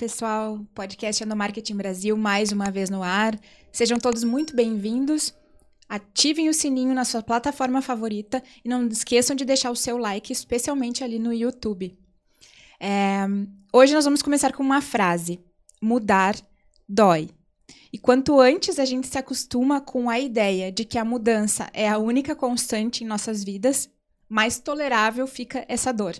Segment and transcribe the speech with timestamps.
[0.00, 0.58] Pessoal.
[0.74, 3.38] Podcast no Marketing Brasil, mais uma vez no ar.
[3.70, 5.34] Sejam todos muito bem-vindos.
[5.86, 10.32] Ativem o sininho na sua plataforma favorita e não esqueçam de deixar o seu like,
[10.32, 11.98] especialmente ali no YouTube.
[12.80, 13.26] É...
[13.70, 15.38] Hoje nós vamos começar com uma frase:
[15.82, 16.34] mudar
[16.88, 17.28] dói.
[17.92, 21.86] E quanto antes a gente se acostuma com a ideia de que a mudança é
[21.86, 23.90] a única constante em nossas vidas,
[24.26, 26.16] mais tolerável fica essa dor.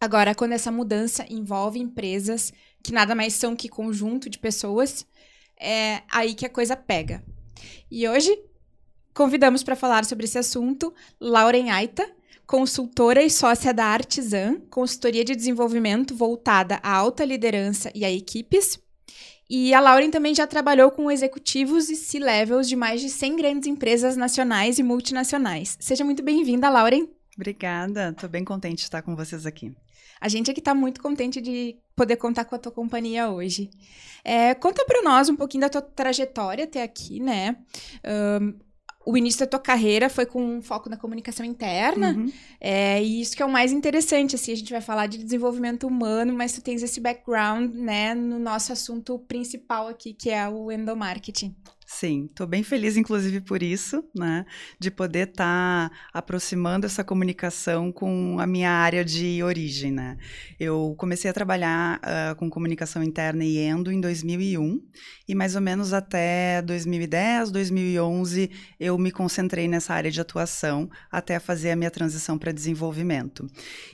[0.00, 5.06] Agora, quando essa mudança envolve empresas que nada mais são que conjunto de pessoas,
[5.60, 7.22] é aí que a coisa pega.
[7.90, 8.34] E hoje
[9.12, 12.10] convidamos para falar sobre esse assunto Lauren Aita,
[12.46, 18.78] consultora e sócia da Artisan, consultoria de desenvolvimento voltada à alta liderança e a equipes,
[19.50, 23.68] e a Lauren também já trabalhou com executivos e C-levels de mais de 100 grandes
[23.68, 25.76] empresas nacionais e multinacionais.
[25.80, 27.08] Seja muito bem-vinda, Lauren.
[27.36, 29.74] Obrigada, estou bem contente de estar com vocês aqui.
[30.20, 33.70] A gente aqui está muito contente de poder contar com a tua companhia hoje.
[34.24, 37.56] É, conta para nós um pouquinho da tua trajetória até aqui, né?
[38.40, 38.58] Um,
[39.06, 42.12] o início da tua carreira foi com um foco na comunicação interna.
[42.12, 42.30] Uhum.
[42.60, 45.86] É, e isso que é o mais interessante, assim, a gente vai falar de desenvolvimento
[45.86, 50.70] humano, mas tu tens esse background, né, no nosso assunto principal aqui, que é o
[50.70, 51.56] endomarketing.
[51.92, 54.46] Sim, estou bem feliz, inclusive, por isso, né?
[54.78, 60.16] De poder estar tá aproximando essa comunicação com a minha área de origem, né?
[60.58, 64.80] Eu comecei a trabalhar uh, com comunicação interna e endo em 2001
[65.28, 71.40] e mais ou menos até 2010, 2011 eu me concentrei nessa área de atuação até
[71.40, 73.48] fazer a minha transição para desenvolvimento.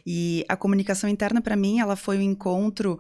[0.07, 2.99] E a comunicação interna para mim ela foi o um encontro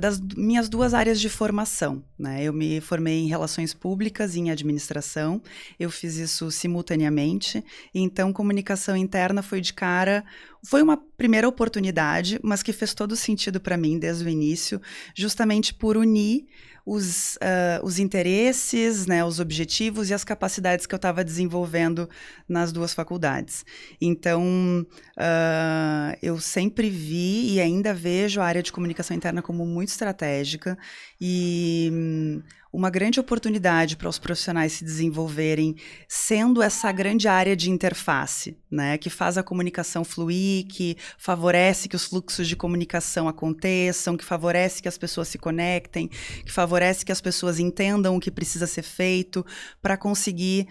[0.00, 2.42] das minhas duas áreas de formação, né?
[2.42, 5.40] Eu me formei em relações públicas públicas em administração.
[5.78, 7.64] Eu fiz isso simultaneamente.
[7.94, 10.24] Então, comunicação interna foi de cara.
[10.66, 14.80] Foi uma primeira oportunidade, mas que fez todo sentido para mim desde o início,
[15.14, 16.46] justamente por unir
[16.86, 22.08] os, uh, os interesses, né, os objetivos e as capacidades que eu estava desenvolvendo
[22.48, 23.64] nas duas faculdades.
[24.00, 29.88] Então, uh, eu sempre vi e ainda vejo a área de comunicação interna como muito
[29.88, 30.78] estratégica
[31.20, 35.76] e um, uma grande oportunidade para os profissionais se desenvolverem,
[36.08, 41.96] sendo essa grande área de interface, né, que faz a comunicação fluir, que favorece que
[41.96, 47.12] os fluxos de comunicação aconteçam, que favorece que as pessoas se conectem, que favorece que
[47.12, 49.44] as pessoas entendam o que precisa ser feito
[49.80, 50.66] para conseguir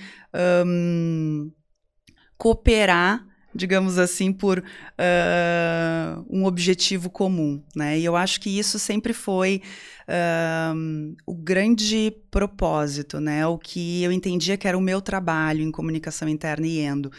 [0.66, 1.52] um,
[2.38, 3.26] cooperar
[3.56, 7.98] digamos assim, por uh, um objetivo comum, né?
[7.98, 9.62] E eu acho que isso sempre foi
[10.10, 13.48] uh, o grande propósito, né?
[13.48, 17.10] O que eu entendia que era o meu trabalho em comunicação interna e endo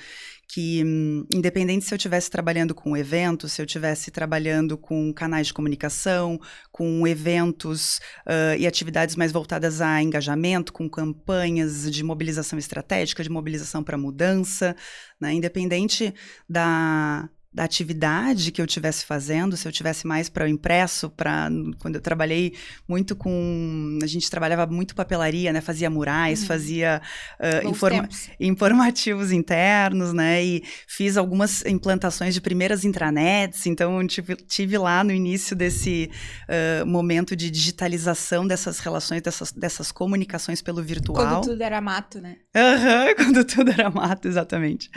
[0.49, 5.49] que, hum, independente se eu estivesse trabalhando com eventos, se eu estivesse trabalhando com canais
[5.49, 6.39] de comunicação,
[6.71, 13.31] com eventos uh, e atividades mais voltadas a engajamento, com campanhas de mobilização estratégica, de
[13.31, 14.77] mobilização para mudança,
[15.21, 15.33] né?
[15.33, 16.15] independente
[16.49, 21.49] da, da atividade que eu estivesse fazendo, se eu tivesse mais para o impresso, para
[21.79, 22.53] quando eu trabalhei
[22.87, 26.47] muito com, a gente trabalhava muito papelaria, né, fazia murais, uhum.
[26.49, 27.01] fazia
[27.41, 28.07] uh, informa
[28.39, 35.11] informativos internos, né, e fiz algumas implantações de primeiras intranets, então tive, tive lá no
[35.11, 36.11] início desse
[36.43, 41.41] uh, momento de digitalização dessas relações, dessas, dessas comunicações pelo virtual.
[41.41, 42.37] Quando tudo era mato, né?
[42.55, 44.91] Aham, uhum, quando tudo era mato, exatamente.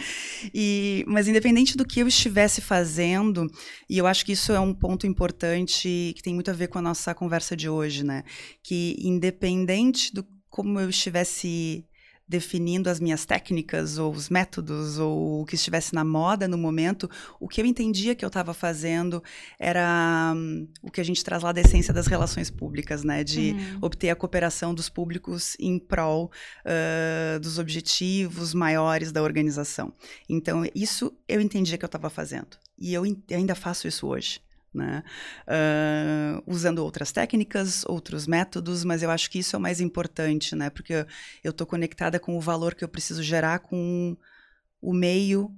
[0.53, 3.47] E, mas independente do que eu estivesse estivesse fazendo,
[3.89, 6.79] e eu acho que isso é um ponto importante que tem muito a ver com
[6.79, 8.23] a nossa conversa de hoje, né?
[8.63, 11.85] Que independente do como eu estivesse
[12.29, 17.09] definindo as minhas técnicas ou os métodos ou o que estivesse na moda no momento,
[17.39, 19.23] o que eu entendia que eu estava fazendo
[19.57, 23.23] era um, o que a gente traz lá da essência das relações públicas, né?
[23.23, 23.79] De uhum.
[23.81, 26.31] obter a cooperação dos públicos em prol
[26.65, 29.91] uh, dos objetivos maiores da organização.
[30.29, 32.57] Então, isso eu entendia que eu estava fazendo.
[32.77, 34.39] E eu ainda faço isso hoje
[34.73, 35.03] né?
[35.47, 40.55] Uh, usando outras técnicas, outros métodos, mas eu acho que isso é o mais importante,
[40.55, 40.69] né?
[40.69, 41.05] Porque
[41.43, 44.15] eu estou conectada com o valor que eu preciso gerar com
[44.81, 45.51] o meio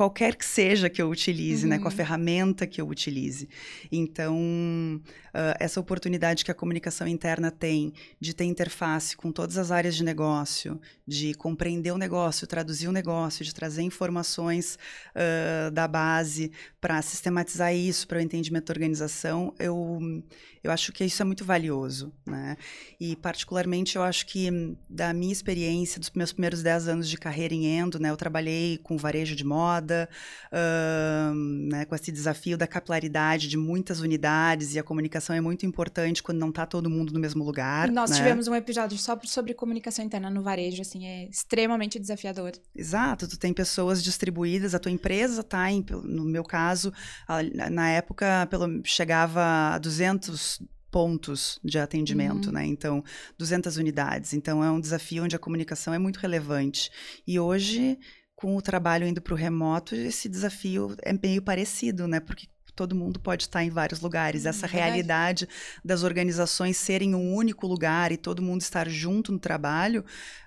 [0.00, 1.68] qualquer que seja que eu utilize, uhum.
[1.68, 1.94] né, com a uhum.
[1.94, 3.46] ferramenta que eu utilize.
[3.92, 9.70] Então, uh, essa oportunidade que a comunicação interna tem de ter interface com todas as
[9.70, 14.78] áreas de negócio, de compreender o negócio, traduzir o negócio, de trazer informações
[15.14, 16.50] uh, da base
[16.80, 19.98] para sistematizar isso para o entendimento da organização, eu,
[20.64, 22.56] eu acho que isso é muito valioso, né?
[22.98, 24.48] E particularmente eu acho que
[24.88, 28.78] da minha experiência, dos meus primeiros 10 anos de carreira em Endo, né, eu trabalhei
[28.78, 29.89] com varejo de moda,
[31.68, 36.22] né, com esse desafio da capilaridade de muitas unidades e a comunicação é muito importante
[36.22, 37.90] quando não está todo mundo no mesmo lugar.
[37.90, 38.16] Nós né?
[38.16, 42.52] tivemos um episódio só sobre comunicação interna no varejo, assim, é extremamente desafiador.
[42.74, 45.66] Exato, tu tem pessoas distribuídas, a tua empresa está,
[46.04, 46.92] no meu caso,
[47.70, 50.60] na época pelo, chegava a 200
[50.90, 52.52] pontos de atendimento, uhum.
[52.52, 52.66] né?
[52.66, 53.02] Então,
[53.38, 54.34] 200 unidades.
[54.34, 56.90] Então, é um desafio onde a comunicação é muito relevante.
[57.26, 57.98] E hoje,
[58.40, 62.20] com o trabalho indo para o remoto, esse desafio é meio parecido, né?
[62.20, 64.46] Porque todo mundo pode estar em vários lugares.
[64.46, 65.46] Essa hum, realidade
[65.84, 70.02] das organizações serem um único lugar e todo mundo estar junto no trabalho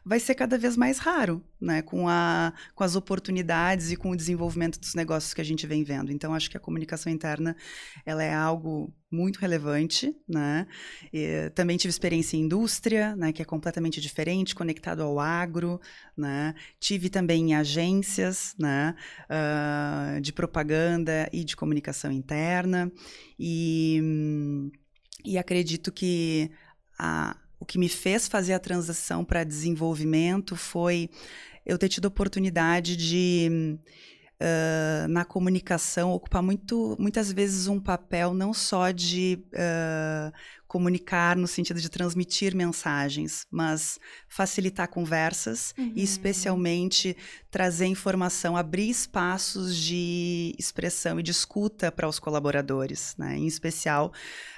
[0.06, 1.82] vai ser cada vez mais raro, né?
[1.82, 5.84] Com, a, com as oportunidades e com o desenvolvimento dos negócios que a gente vem
[5.84, 6.12] vendo.
[6.12, 7.56] Então, acho que a comunicação interna
[8.06, 10.68] ela é algo muito relevante, né?
[11.14, 13.32] E, também tive experiência em indústria, né?
[13.32, 15.80] Que é completamente diferente, conectado ao agro,
[16.18, 16.54] né?
[16.80, 18.96] Tive também em agências, né?
[19.30, 22.92] Uh, de propaganda e de comunicação interna
[23.40, 24.02] e,
[25.24, 26.52] e acredito que
[27.00, 31.10] a, o que me fez fazer a transição para desenvolvimento foi
[31.66, 33.80] eu ter tido a oportunidade de
[34.44, 40.34] uh, na comunicação ocupar muito, muitas vezes um papel não só de uh,
[40.68, 45.94] comunicar no sentido de transmitir mensagens, mas facilitar conversas uhum.
[45.96, 47.16] e especialmente
[47.52, 53.38] trazer informação, abrir espaços de expressão e de escuta para os colaboradores, né?
[53.38, 54.12] Em especial,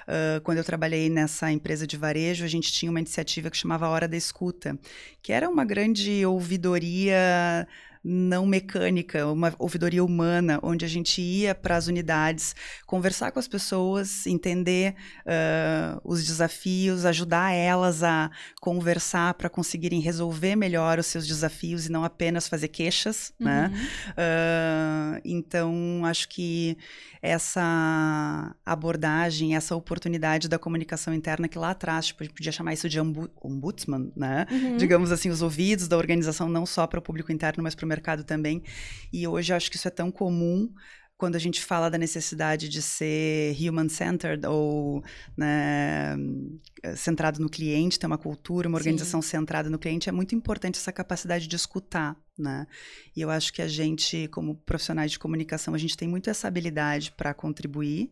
[0.07, 3.89] uh, quando eu trabalhei nessa empresa de varejo, a gente tinha uma iniciativa que chamava
[3.89, 4.79] Hora da Escuta,
[5.21, 7.67] que era uma grande ouvidoria
[8.07, 12.55] não mecânica, uma ouvidoria humana, onde a gente ia para as unidades
[12.85, 18.29] conversar com as pessoas, entender uh, os desafios, ajudar elas a
[18.61, 23.71] conversar para conseguirem resolver melhor os seus desafios e não apenas fazer queixas, né?
[23.71, 23.77] uhum.
[23.77, 25.17] né?
[25.17, 26.77] Uh, então, acho que
[27.25, 32.73] essa abordagem, essa oportunidade da comunicação interna que lá atrás, tipo, a gente podia chamar
[32.73, 34.45] isso de ombudsman, né?
[34.51, 34.77] Uhum.
[34.77, 37.87] Digamos assim, os ouvidos da organização não só para o público interno, mas para o
[37.95, 38.61] mercado também.
[39.11, 40.69] E hoje eu acho que isso é tão comum
[41.17, 45.01] quando a gente fala da necessidade de ser human-centered ou
[45.37, 46.15] né,
[46.95, 49.29] centrado no cliente, ter uma cultura, uma organização Sim.
[49.29, 52.67] centrada no cliente, é muito importante essa capacidade de escutar, né?
[53.15, 56.47] E eu acho que a gente, como profissionais de comunicação, a gente tem muito essa
[56.47, 58.11] habilidade para contribuir.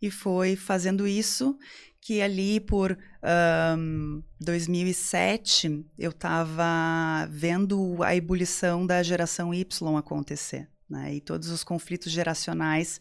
[0.00, 1.58] E foi fazendo isso
[2.06, 2.96] que ali por
[3.76, 9.66] um, 2007 eu estava vendo a ebulição da geração Y
[9.98, 10.68] acontecer.
[10.88, 11.16] Né?
[11.16, 13.00] E todos os conflitos geracionais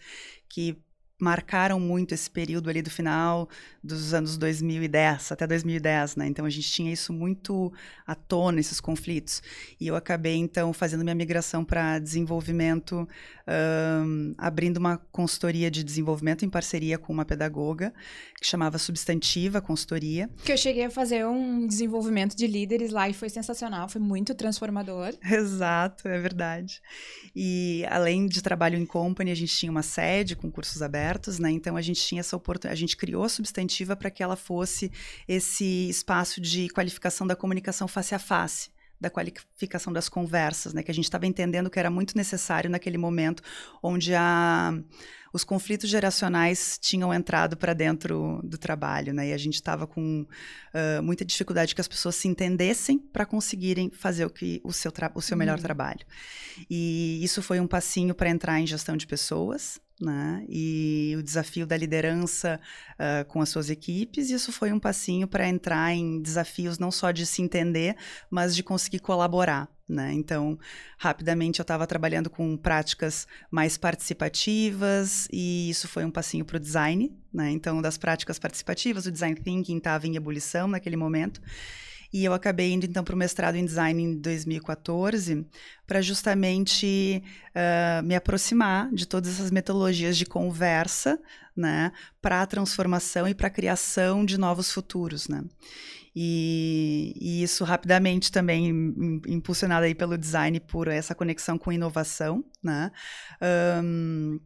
[0.50, 0.76] que
[1.20, 3.48] marcaram muito esse período ali do final
[3.82, 6.28] dos anos 2010 até 2010, né?
[6.28, 7.72] Então a gente tinha isso muito
[8.06, 9.42] à tona esses conflitos
[9.80, 13.08] e eu acabei então fazendo minha migração para desenvolvimento,
[13.48, 17.94] um, abrindo uma consultoria de desenvolvimento em parceria com uma pedagoga
[18.40, 20.30] que chamava Substantiva Consultoria.
[20.44, 24.36] Que eu cheguei a fazer um desenvolvimento de líderes lá e foi sensacional, foi muito
[24.36, 25.14] transformador.
[25.24, 26.82] Exato, é verdade.
[27.34, 31.40] E além de trabalho em company, a gente tinha uma sede com cursos abertos abertos,
[31.40, 31.52] né?
[31.52, 34.92] Então a gente tinha essa oportunidade, a gente criou a substantiva para que ela fosse
[35.28, 40.90] esse espaço de qualificação da comunicação face a face da qualificação das conversas, né, que
[40.90, 43.44] a gente estava entendendo que era muito necessário naquele momento
[43.84, 44.74] onde a,
[45.34, 50.22] os conflitos geracionais tinham entrado para dentro do trabalho, né, e a gente estava com
[50.22, 54.94] uh, muita dificuldade que as pessoas se entendessem para conseguirem fazer o que o seu,
[55.14, 55.64] o seu melhor uhum.
[55.64, 56.06] trabalho.
[56.70, 60.46] E isso foi um passinho para entrar em gestão de pessoas, né?
[60.50, 62.60] E o desafio da liderança
[62.94, 67.12] uh, com as suas equipes, isso foi um passinho para entrar em desafios não só
[67.12, 67.96] de se entender,
[68.30, 69.70] mas de conseguir colaborar.
[69.88, 70.14] Né?
[70.14, 70.58] Então,
[70.98, 76.60] rapidamente eu estava trabalhando com práticas mais participativas e isso foi um passinho para o
[76.60, 77.16] design.
[77.32, 77.52] Né?
[77.52, 81.40] Então, das práticas participativas, o design thinking estava em ebulição naquele momento.
[82.16, 85.46] E eu acabei indo então para o mestrado em design em 2014
[85.86, 91.20] para justamente uh, me aproximar de todas essas metodologias de conversa,
[91.54, 91.92] né,
[92.22, 95.44] para a transformação e para a criação de novos futuros, né.
[96.16, 98.70] E, e, isso rapidamente também
[99.28, 102.94] impulsionado aí pelo design por essa conexão com inovação, né.
[103.84, 104.40] Um,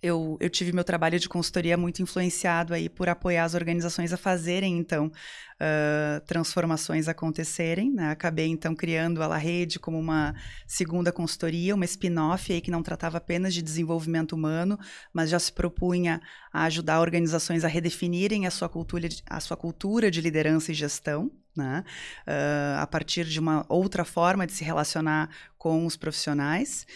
[0.00, 4.16] eu, eu tive meu trabalho de consultoria muito influenciado aí por apoiar as organizações a
[4.16, 7.92] fazerem, então, uh, transformações acontecerem.
[7.92, 8.10] Né?
[8.10, 10.34] Acabei, então, criando a La Rede como uma
[10.66, 14.78] segunda consultoria, uma spin-off aí que não tratava apenas de desenvolvimento humano,
[15.12, 16.20] mas já se propunha
[16.52, 21.30] a ajudar organizações a redefinirem a sua cultura, a sua cultura de liderança e gestão.
[21.56, 21.82] Né?
[22.20, 25.28] Uh, a partir de uma outra forma de se relacionar
[25.58, 26.86] com os profissionais.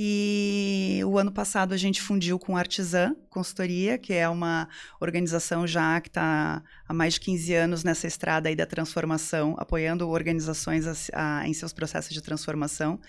[0.00, 4.68] E o ano passado a gente fundiu com a Artisan Consultoria, que é uma
[5.00, 10.08] organização já que está há mais de 15 anos nessa estrada aí da transformação, apoiando
[10.08, 13.00] organizações a, a, em seus processos de transformação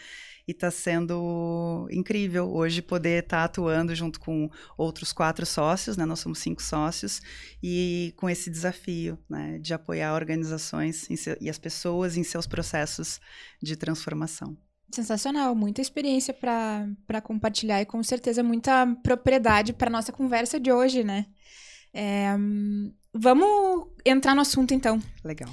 [0.48, 6.08] e está sendo incrível hoje poder estar tá atuando junto com outros quatro sócios, né?
[6.08, 7.22] Nós somos cinco sócios
[7.62, 13.22] e com esse desafio, né, de apoiar organizações seu, e as pessoas em seus processos
[13.62, 14.58] de transformação.
[14.92, 21.04] Sensacional, muita experiência para compartilhar e com certeza muita propriedade para nossa conversa de hoje,
[21.04, 21.28] né?
[21.94, 22.36] É,
[23.14, 25.02] vamos entrar no assunto então.
[25.24, 25.50] Legal.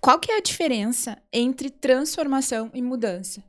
[0.00, 3.42] Qual que é a diferença entre transformação e mudança?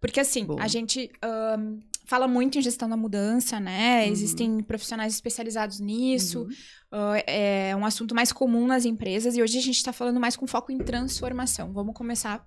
[0.00, 0.62] Porque, assim, Boa.
[0.62, 1.10] a gente
[1.58, 4.04] um, fala muito em gestão da mudança, né?
[4.04, 4.12] Uhum.
[4.12, 6.40] Existem profissionais especializados nisso.
[6.40, 6.48] Uhum.
[6.92, 9.36] Uh, é um assunto mais comum nas empresas.
[9.36, 11.72] E hoje a gente está falando mais com foco em transformação.
[11.72, 12.44] Vamos começar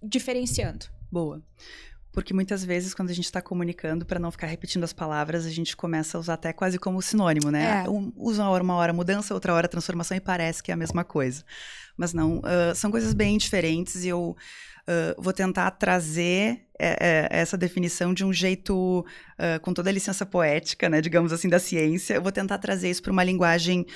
[0.00, 0.86] diferenciando.
[1.12, 1.42] Boa.
[2.12, 5.50] Porque muitas vezes, quando a gente está comunicando, para não ficar repetindo as palavras, a
[5.50, 7.84] gente começa a usar até quase como sinônimo, né?
[7.86, 7.88] É.
[7.88, 10.76] Um, usa uma hora, uma hora mudança, outra hora transformação e parece que é a
[10.76, 11.42] mesma coisa.
[11.96, 14.36] Mas não, uh, são coisas bem diferentes e eu
[14.86, 19.92] uh, vou tentar trazer é, é, essa definição de um jeito, uh, com toda a
[19.92, 22.14] licença poética, né, digamos assim, da ciência.
[22.14, 23.86] Eu vou tentar trazer isso para uma linguagem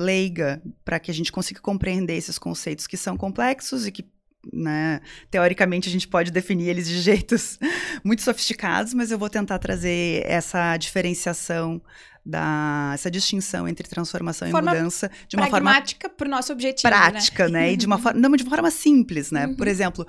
[0.00, 4.17] leiga, para que a gente consiga compreender esses conceitos que são complexos e que
[4.52, 5.00] né?
[5.30, 7.58] Teoricamente, a gente pode definir eles de jeitos
[8.04, 11.80] muito sofisticados, mas eu vou tentar trazer essa diferenciação
[12.24, 16.92] da essa distinção entre transformação forma e mudança de uma pragmática para o nosso objetivo,
[16.92, 17.10] né?
[17.10, 17.60] prática, né?
[17.60, 17.72] né?
[17.72, 19.46] E de uma forma não de uma forma simples, né?
[19.46, 19.56] Uhum.
[19.56, 20.06] Por exemplo,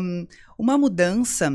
[0.00, 0.26] um,
[0.58, 1.50] uma mudança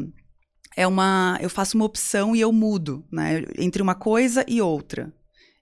[0.75, 3.43] é uma eu faço uma opção e eu mudo, né?
[3.57, 5.13] Entre uma coisa e outra.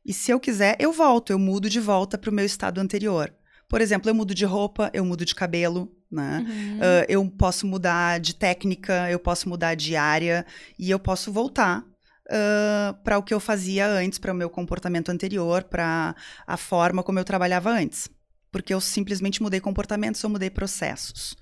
[0.05, 3.33] E se eu quiser, eu volto, eu mudo de volta para o meu estado anterior.
[3.69, 6.45] Por exemplo, eu mudo de roupa, eu mudo de cabelo, né?
[6.47, 6.77] Uhum.
[6.77, 10.45] Uh, eu posso mudar de técnica, eu posso mudar de área
[10.77, 11.83] e eu posso voltar
[12.27, 16.15] uh, para o que eu fazia antes, para o meu comportamento anterior, para
[16.45, 18.09] a forma como eu trabalhava antes.
[18.51, 21.35] Porque eu simplesmente mudei comportamentos, eu mudei processos.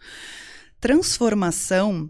[0.80, 2.10] Transformação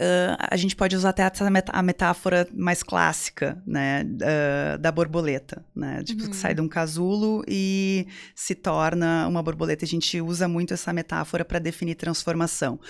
[0.00, 1.30] Uh, a gente pode usar até
[1.68, 6.30] a metáfora mais clássica, né, uh, da borboleta, né, tipo, uhum.
[6.30, 9.84] que sai de um casulo e se torna uma borboleta.
[9.84, 12.80] A gente usa muito essa metáfora para definir transformação,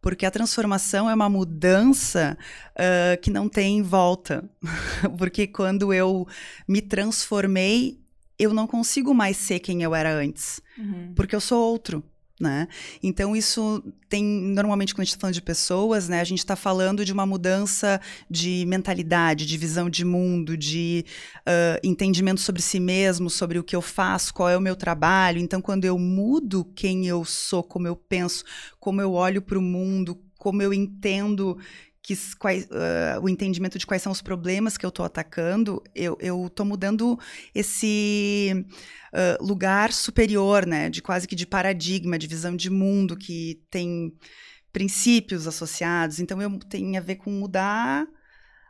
[0.00, 2.38] porque a transformação é uma mudança
[2.76, 4.48] uh, que não tem volta,
[5.18, 6.24] porque quando eu
[6.68, 7.98] me transformei,
[8.38, 11.14] eu não consigo mais ser quem eu era antes, uhum.
[11.16, 12.04] porque eu sou outro
[12.40, 12.66] né?
[13.02, 16.20] Então isso tem normalmente quando a gente está falando de pessoas, né?
[16.20, 21.04] A gente está falando de uma mudança de mentalidade, de visão de mundo, de
[21.40, 25.38] uh, entendimento sobre si mesmo, sobre o que eu faço, qual é o meu trabalho.
[25.38, 28.42] Então quando eu mudo quem eu sou, como eu penso,
[28.80, 31.58] como eu olho para o mundo, como eu entendo
[32.02, 36.46] que, quais, uh, o entendimento de quais são os problemas que eu estou atacando, eu
[36.46, 37.18] estou mudando
[37.54, 38.66] esse
[39.12, 40.88] uh, lugar superior, né?
[40.88, 44.12] De quase que de paradigma, de visão de mundo que tem
[44.72, 46.20] princípios associados.
[46.20, 48.06] Então, eu tem a ver com mudar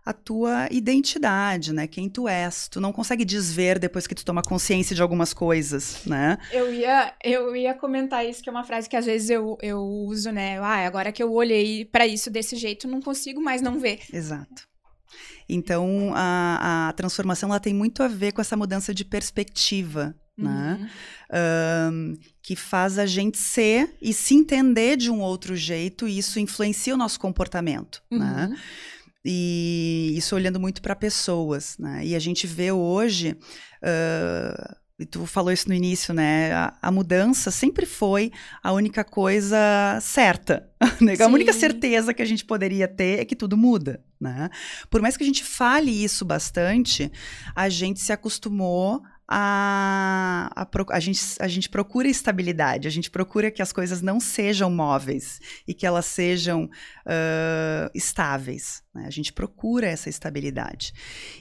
[0.04, 1.86] a tua identidade, né?
[1.86, 2.68] Quem tu és.
[2.68, 6.38] Tu não consegue desver depois que tu toma consciência de algumas coisas, né?
[6.50, 9.80] Eu ia, eu ia comentar isso, que é uma frase que às vezes eu, eu
[9.80, 10.58] uso, né?
[10.58, 14.00] Ah, agora que eu olhei para isso desse jeito, não consigo mais não ver.
[14.12, 14.68] Exato.
[15.48, 20.78] Então, a, a transformação ela tem muito a ver com essa mudança de perspectiva, né?
[20.80, 21.92] Uhum.
[21.92, 26.40] Um, que faz a gente ser e se entender de um outro jeito, e isso
[26.40, 28.18] influencia o nosso comportamento, né?
[28.18, 28.48] uhum.
[28.50, 28.60] né?
[29.24, 32.04] E isso olhando muito para pessoas, né?
[32.04, 33.36] E a gente vê hoje,
[33.82, 36.52] uh, e tu falou isso no início, né?
[36.52, 38.30] A, a, mudança sempre foi
[38.62, 39.58] a única coisa
[40.00, 40.68] certa.
[41.00, 41.14] Né?
[41.18, 44.50] a única certeza que a gente poderia ter é que tudo muda, né?
[44.90, 47.10] Por mais que a gente fale isso bastante,
[47.54, 53.48] a gente se acostumou a, a, a, gente, a gente procura estabilidade, a gente procura
[53.48, 58.82] que as coisas não sejam móveis e que elas sejam uh, estáveis.
[58.92, 59.04] Né?
[59.06, 60.92] A gente procura essa estabilidade.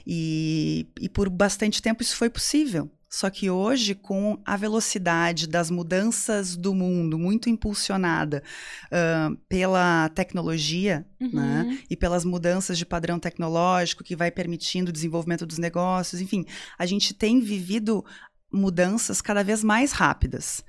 [0.06, 2.88] E, e por bastante tempo isso foi possível.
[3.10, 8.40] Só que hoje, com a velocidade das mudanças do mundo, muito impulsionada
[8.86, 11.30] uh, pela tecnologia, uhum.
[11.32, 11.78] né?
[11.90, 16.46] E pelas mudanças de padrão tecnológico que vai permitindo o desenvolvimento dos negócios, enfim,
[16.78, 18.04] a gente tem vivido
[18.52, 20.64] mudanças cada vez mais rápidas.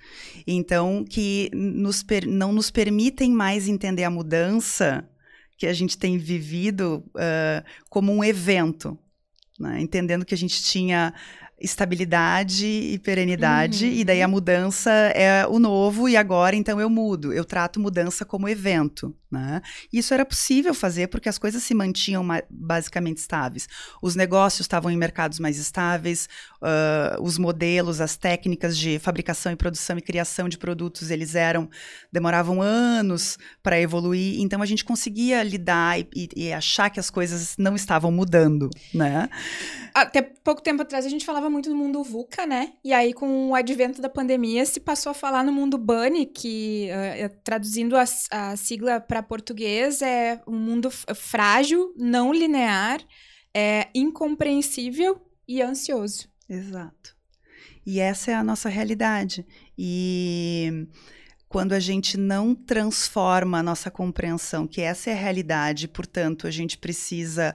[0.48, 5.08] Então, que nos não nos permitem mais entender a mudança
[5.58, 8.98] que a gente tem vivido uh, como um evento,
[9.60, 9.80] né?
[9.80, 11.14] entendendo que a gente tinha
[11.62, 13.92] estabilidade e perenidade, uhum.
[13.92, 17.32] e daí a mudança é o novo, e agora então eu mudo.
[17.32, 19.16] Eu trato mudança como evento.
[19.32, 19.62] Né?
[19.94, 23.66] Isso era possível fazer porque as coisas se mantinham basicamente estáveis.
[24.02, 26.28] Os negócios estavam em mercados mais estáveis,
[26.62, 31.70] uh, os modelos, as técnicas de fabricação e produção e criação de produtos, eles eram
[32.12, 34.42] demoravam anos para evoluir.
[34.42, 38.70] Então a gente conseguia lidar e, e, e, achar que as coisas não estavam mudando,
[38.94, 39.30] né?
[39.94, 42.74] Até pouco tempo atrás a gente falava muito no mundo VUCA, né?
[42.84, 46.90] E aí com o advento da pandemia se passou a falar no mundo BUNNY, que
[46.90, 53.00] uh, traduzindo a, a sigla para português é um mundo frágil, não linear,
[53.54, 56.30] é incompreensível e ansioso.
[56.50, 57.16] Exato.
[57.86, 59.46] E essa é a nossa realidade.
[59.78, 60.88] E
[61.52, 66.52] quando a gente não transforma a nossa compreensão, que essa é a realidade, portanto, a
[66.52, 67.54] gente precisa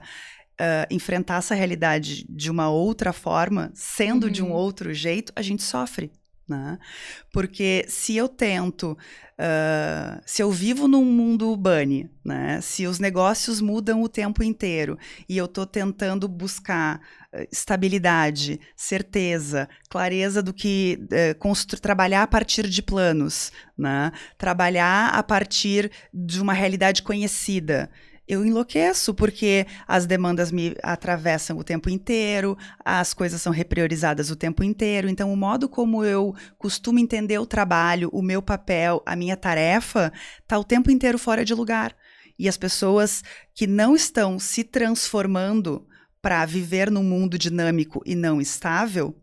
[0.59, 4.31] uh, enfrentar essa realidade de uma outra forma, sendo uhum.
[4.31, 4.53] de um uhum.
[4.53, 6.11] outro jeito, a gente sofre.
[6.47, 6.79] Né?
[7.33, 12.61] Porque se eu tento, uh, se eu vivo num mundo bunny, né?
[12.61, 14.97] se os negócios mudam o tempo inteiro
[15.27, 17.01] e eu estou tentando buscar
[17.33, 24.13] uh, estabilidade, certeza, clareza do que uh, trabalhar a partir de planos, né?
[24.37, 27.89] trabalhar a partir de uma realidade conhecida
[28.27, 34.35] eu enlouqueço, porque as demandas me atravessam o tempo inteiro, as coisas são repriorizadas o
[34.35, 35.07] tempo inteiro.
[35.07, 40.11] Então, o modo como eu costumo entender o trabalho, o meu papel, a minha tarefa,
[40.41, 41.95] está o tempo inteiro fora de lugar.
[42.37, 45.87] E as pessoas que não estão se transformando
[46.21, 49.15] para viver num mundo dinâmico e não estável,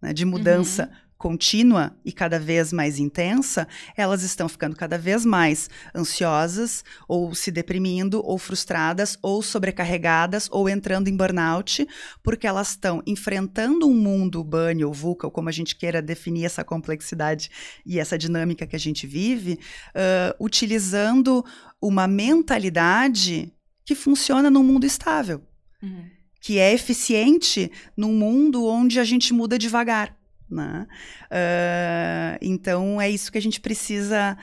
[0.00, 3.66] né, de mudança uhum contínua e cada vez mais intensa,
[3.96, 10.68] elas estão ficando cada vez mais ansiosas, ou se deprimindo, ou frustradas, ou sobrecarregadas, ou
[10.68, 11.86] entrando em burnout,
[12.22, 16.44] porque elas estão enfrentando um mundo bunny ou VUCA, ou como a gente queira definir
[16.44, 17.50] essa complexidade
[17.86, 19.58] e essa dinâmica que a gente vive,
[19.94, 21.44] uh, utilizando
[21.80, 23.52] uma mentalidade
[23.84, 25.42] que funciona num mundo estável.
[25.82, 26.04] Uhum.
[26.40, 30.16] Que é eficiente num mundo onde a gente muda devagar.
[30.54, 30.86] Né?
[31.24, 34.38] Uh, então é isso que a gente precisa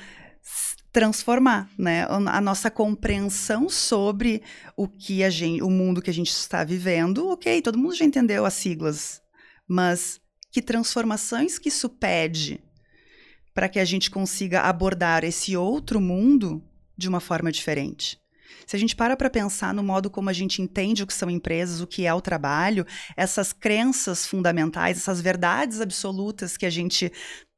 [0.92, 2.06] transformar, né?
[2.10, 4.44] A nossa compreensão sobre
[4.76, 7.30] o que a gente, o mundo que a gente está vivendo.
[7.30, 9.22] Ok, todo mundo já entendeu as siglas,
[9.66, 10.20] mas
[10.52, 12.62] que transformações que isso pede
[13.54, 16.62] para que a gente consiga abordar esse outro mundo
[16.98, 18.21] de uma forma diferente?
[18.72, 21.30] Se a gente para para pensar no modo como a gente entende o que são
[21.30, 27.12] empresas, o que é o trabalho, essas crenças fundamentais, essas verdades absolutas que a gente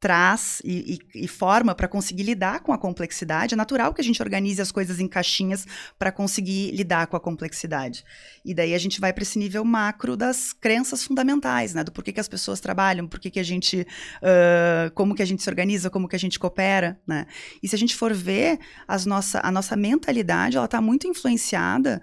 [0.03, 3.53] traz e, e, e forma para conseguir lidar com a complexidade.
[3.53, 5.65] É natural que a gente organize as coisas em caixinhas
[5.97, 8.03] para conseguir lidar com a complexidade.
[8.43, 11.85] E daí a gente vai para esse nível macro das crenças fundamentais, né?
[11.85, 13.87] Do porquê que as pessoas trabalham, porquê que a gente,
[14.17, 17.25] uh, como que a gente se organiza, como que a gente coopera, né?
[17.61, 22.01] E se a gente for ver, as nossa, a nossa mentalidade, ela está muito influenciada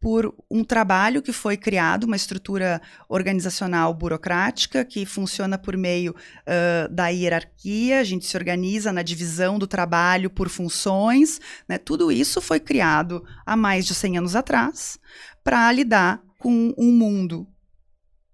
[0.00, 6.92] por um trabalho que foi criado, uma estrutura organizacional burocrática que funciona por meio uh,
[6.92, 11.76] da hierarquia, a gente se organiza na divisão do trabalho por funções, né?
[11.76, 14.98] tudo isso foi criado há mais de 100 anos atrás
[15.44, 17.46] para lidar com um mundo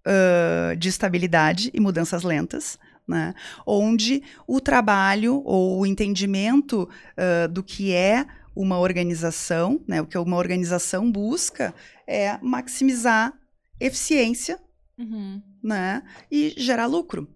[0.06, 3.34] uh, de estabilidade e mudanças lentas, né?
[3.66, 8.24] onde o trabalho ou o entendimento uh, do que é
[8.56, 11.74] uma organização, né, o que uma organização busca
[12.06, 13.38] é maximizar
[13.78, 14.58] eficiência
[14.98, 15.42] uhum.
[15.62, 17.28] né, e gerar lucro.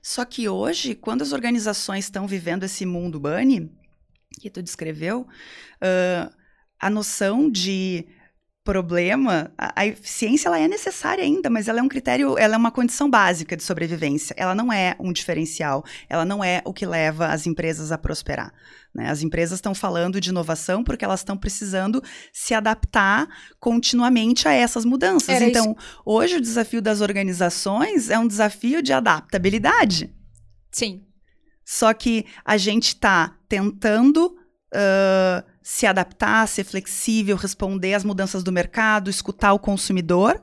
[0.00, 3.68] Só que hoje, quando as organizações estão vivendo esse mundo bunny,
[4.40, 6.36] que tu descreveu, uh,
[6.78, 8.06] a noção de
[8.66, 12.58] problema, a, a, eficiência ela é necessária ainda, mas ela é um critério, ela é
[12.58, 14.34] uma condição básica de sobrevivência.
[14.36, 18.52] Ela não é um diferencial, ela não é o que leva as empresas a prosperar.
[18.92, 19.08] Né?
[19.08, 22.02] As empresas estão falando de inovação porque elas estão precisando
[22.32, 23.28] se adaptar
[23.60, 25.28] continuamente a essas mudanças.
[25.28, 26.00] Era então, isso.
[26.04, 30.12] hoje o desafio das organizações é um desafio de adaptabilidade.
[30.72, 31.04] Sim.
[31.64, 34.36] Só que a gente está tentando
[34.74, 40.40] uh, se adaptar, ser flexível, responder às mudanças do mercado, escutar o consumidor,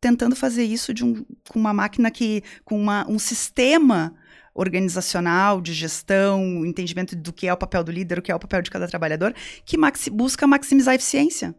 [0.00, 4.14] tentando fazer isso um, com uma máquina que, com uma, um sistema
[4.54, 8.38] organizacional, de gestão, entendimento do que é o papel do líder, o que é o
[8.38, 9.34] papel de cada trabalhador,
[9.66, 11.54] que maxi busca maximizar a eficiência.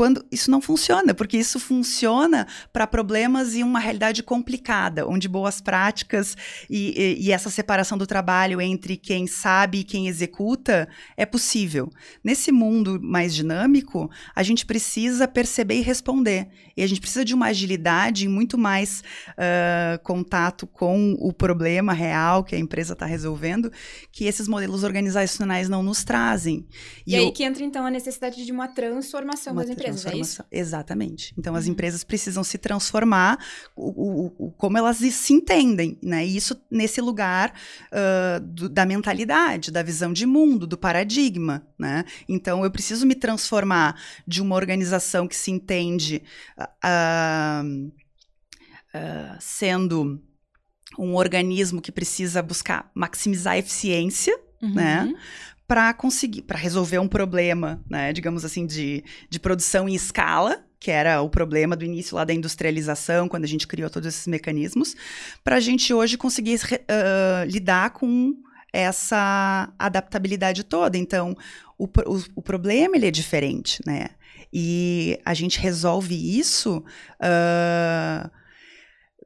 [0.00, 5.60] Quando isso não funciona, porque isso funciona para problemas em uma realidade complicada, onde boas
[5.60, 6.34] práticas
[6.70, 11.92] e, e, e, essa separação do trabalho entre quem sabe e quem executa é possível.
[12.24, 16.48] Nesse mundo mais dinâmico, a gente precisa perceber e responder.
[16.74, 21.92] E a gente precisa de uma agilidade e muito mais uh, contato com o problema
[21.92, 23.70] real que a empresa está resolvendo,
[24.10, 26.66] que esses modelos organizacionais não nos trazem.
[27.06, 27.32] E, e aí eu...
[27.32, 30.44] que entra, então, a necessidade de uma transformação uma das empresas empresas, é isso?
[30.50, 31.34] Exatamente.
[31.36, 31.72] Então, as uhum.
[31.72, 33.38] empresas precisam se transformar
[33.74, 36.24] o, o, o, como elas se entendem, né?
[36.26, 37.52] E isso nesse lugar
[37.92, 42.04] uh, do, da mentalidade, da visão de mundo, do paradigma, né?
[42.28, 46.22] Então, eu preciso me transformar de uma organização que se entende
[46.58, 47.90] uh,
[48.94, 50.20] uh, sendo
[50.98, 54.74] um organismo que precisa buscar maximizar a eficiência, uhum.
[54.74, 55.14] né?
[55.70, 60.90] Para conseguir, para resolver um problema, né, digamos assim, de, de produção em escala, que
[60.90, 64.96] era o problema do início lá da industrialização, quando a gente criou todos esses mecanismos,
[65.44, 68.34] para a gente hoje conseguir uh, lidar com
[68.72, 70.98] essa adaptabilidade toda.
[70.98, 71.36] Então,
[71.78, 74.08] o, o, o, problema ele é diferente, né?
[74.52, 76.78] E a gente resolve isso
[77.22, 78.30] uh,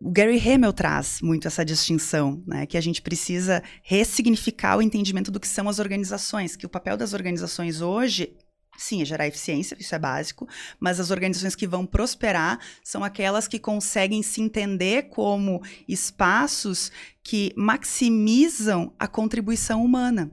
[0.05, 5.31] o Gary Hamel traz muito essa distinção, né, que a gente precisa ressignificar o entendimento
[5.31, 8.37] do que são as organizações, que o papel das organizações hoje
[8.77, 10.49] Sim, é gerar eficiência, isso é básico,
[10.81, 16.91] mas as organizações que vão prosperar são aquelas que conseguem se entender como espaços
[17.23, 20.29] que maximizam a contribuição humana.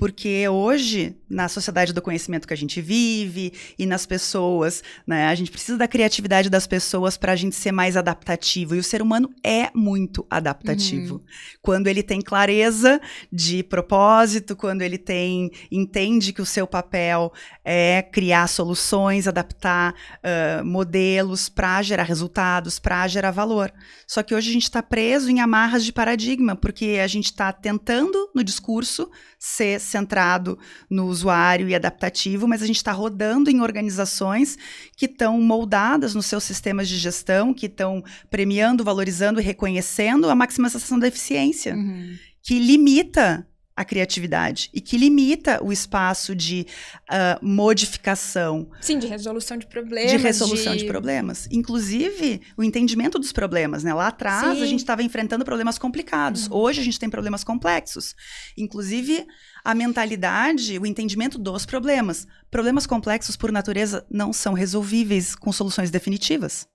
[0.00, 5.34] Porque hoje, na sociedade do conhecimento que a gente vive e nas pessoas, né, a
[5.34, 8.74] gente precisa da criatividade das pessoas para a gente ser mais adaptativo.
[8.74, 11.16] E o ser humano é muito adaptativo.
[11.16, 11.24] Uhum.
[11.60, 12.98] Quando ele tem clareza
[13.30, 17.30] de propósito, quando ele tem entende que o seu papel
[17.62, 23.70] é criar soluções, adaptar uh, modelos para gerar resultados, para gerar valor.
[24.06, 27.52] Só que hoje a gente está preso em amarras de paradigma, porque a gente está
[27.52, 33.60] tentando no discurso ser centrado no usuário e adaptativo, mas a gente está rodando em
[33.60, 34.56] organizações
[34.96, 40.34] que estão moldadas nos seus sistemas de gestão, que estão premiando, valorizando e reconhecendo a
[40.34, 42.16] maximização da eficiência, uhum.
[42.42, 43.46] que limita
[43.80, 46.66] a criatividade e que limita o espaço de
[47.08, 48.70] uh, modificação.
[48.78, 50.10] Sim, de resolução de problemas.
[50.10, 50.80] De resolução de...
[50.80, 50.84] de...
[50.84, 51.48] problemas.
[51.50, 53.82] Inclusive, o entendimento dos problemas.
[53.82, 53.94] Né?
[53.94, 54.62] Lá atrás, Sim.
[54.62, 56.46] a gente estava enfrentando problemas complicados.
[56.46, 56.58] Uhum.
[56.58, 58.14] Hoje, a gente tem problemas complexos.
[58.54, 59.26] Inclusive,
[59.64, 62.26] a mentalidade, o entendimento dos problemas.
[62.50, 66.68] Problemas complexos, por natureza, não são resolvíveis com soluções definitivas.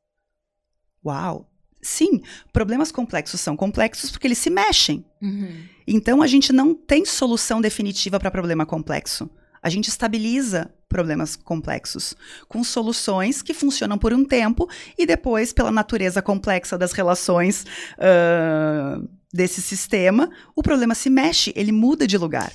[1.05, 1.47] Uau!
[1.85, 2.19] Sim,
[2.51, 5.05] problemas complexos são complexos porque eles se mexem.
[5.21, 5.63] Uhum.
[5.85, 9.29] Então a gente não tem solução definitiva para problema complexo.
[9.61, 12.15] A gente estabiliza problemas complexos
[12.47, 14.67] com soluções que funcionam por um tempo
[14.97, 17.65] e depois, pela natureza complexa das relações
[17.99, 22.53] uh, desse sistema, o problema se mexe, ele muda de lugar.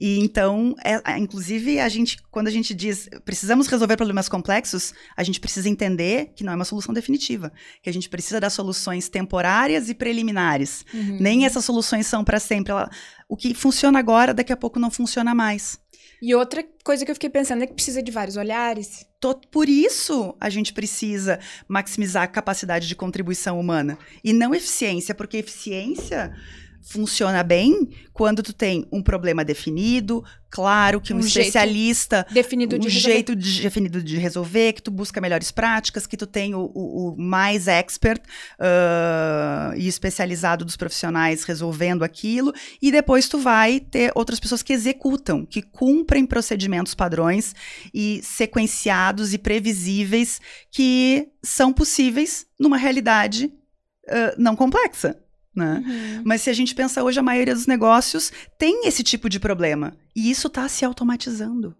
[0.00, 5.22] E então, é, inclusive, a gente, quando a gente diz precisamos resolver problemas complexos, a
[5.22, 9.08] gente precisa entender que não é uma solução definitiva, que a gente precisa dar soluções
[9.08, 10.84] temporárias e preliminares.
[10.92, 11.18] Uhum.
[11.20, 12.72] Nem essas soluções são para sempre.
[12.72, 12.90] Ela,
[13.28, 15.78] o que funciona agora, daqui a pouco não funciona mais.
[16.20, 19.06] E outra coisa que eu fiquei pensando é que precisa de vários olhares.
[19.34, 23.98] Por isso a gente precisa maximizar a capacidade de contribuição humana.
[24.22, 26.34] E não eficiência, porque eficiência
[26.86, 32.86] funciona bem quando tu tem um problema definido, claro que um, um especialista definido de
[32.86, 33.12] um resolver.
[33.12, 37.08] jeito de, definido de resolver, que tu busca melhores práticas, que tu tem o, o,
[37.08, 44.12] o mais expert uh, e especializado dos profissionais resolvendo aquilo, e depois tu vai ter
[44.14, 47.52] outras pessoas que executam, que cumprem procedimentos padrões
[47.92, 55.16] e sequenciados e previsíveis que são possíveis numa realidade uh, não complexa.
[55.56, 55.82] Né?
[55.84, 56.22] Uhum.
[56.22, 59.96] Mas se a gente pensa hoje, a maioria dos negócios tem esse tipo de problema.
[60.14, 61.74] E isso está se automatizando.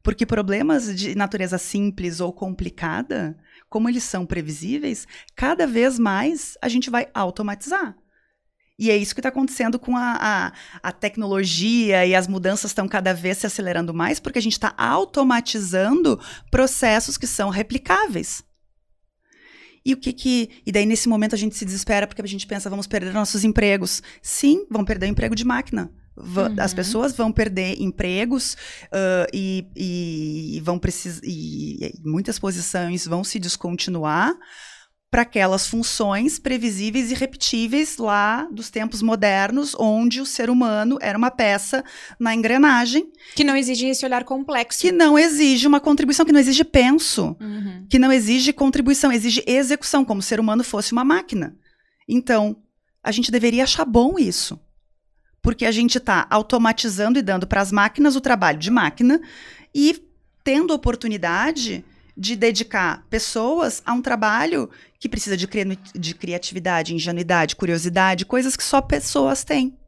[0.00, 3.36] Porque problemas de natureza simples ou complicada,
[3.68, 7.96] como eles são previsíveis, cada vez mais a gente vai automatizar.
[8.78, 12.86] E é isso que está acontecendo com a, a, a, tecnologia e as mudanças estão
[12.86, 18.44] cada vez se acelerando mais, porque a gente está automatizando processos que são replicáveis.
[19.84, 20.50] E o que que.
[20.66, 23.44] E daí, nesse momento, a gente se desespera porque a gente pensa, vamos perder nossos
[23.44, 24.02] empregos.
[24.22, 25.90] Sim, vão perder o emprego de máquina.
[26.16, 26.56] Uhum.
[26.58, 28.54] As pessoas vão perder empregos
[28.86, 31.20] uh, e, e, vão precisar.
[31.24, 34.34] E, e, muitas posições vão se descontinuar
[35.10, 41.16] para aquelas funções previsíveis e repetíveis lá dos tempos modernos, onde o ser humano era
[41.16, 41.82] uma peça
[42.20, 43.10] na engrenagem.
[43.34, 44.80] Que não exige esse olhar complexo.
[44.80, 47.86] Que não exige uma contribuição, que não exige penso, uhum.
[47.88, 51.56] que não exige contribuição, exige execução, como se o ser humano fosse uma máquina.
[52.06, 52.56] Então,
[53.02, 54.60] a gente deveria achar bom isso.
[55.40, 59.20] Porque a gente está automatizando e dando para as máquinas o trabalho de máquina
[59.74, 60.02] e
[60.44, 61.82] tendo oportunidade
[62.18, 68.56] de dedicar pessoas a um trabalho que precisa de, cri de criatividade, ingenuidade, curiosidade, coisas
[68.56, 69.78] que só pessoas têm.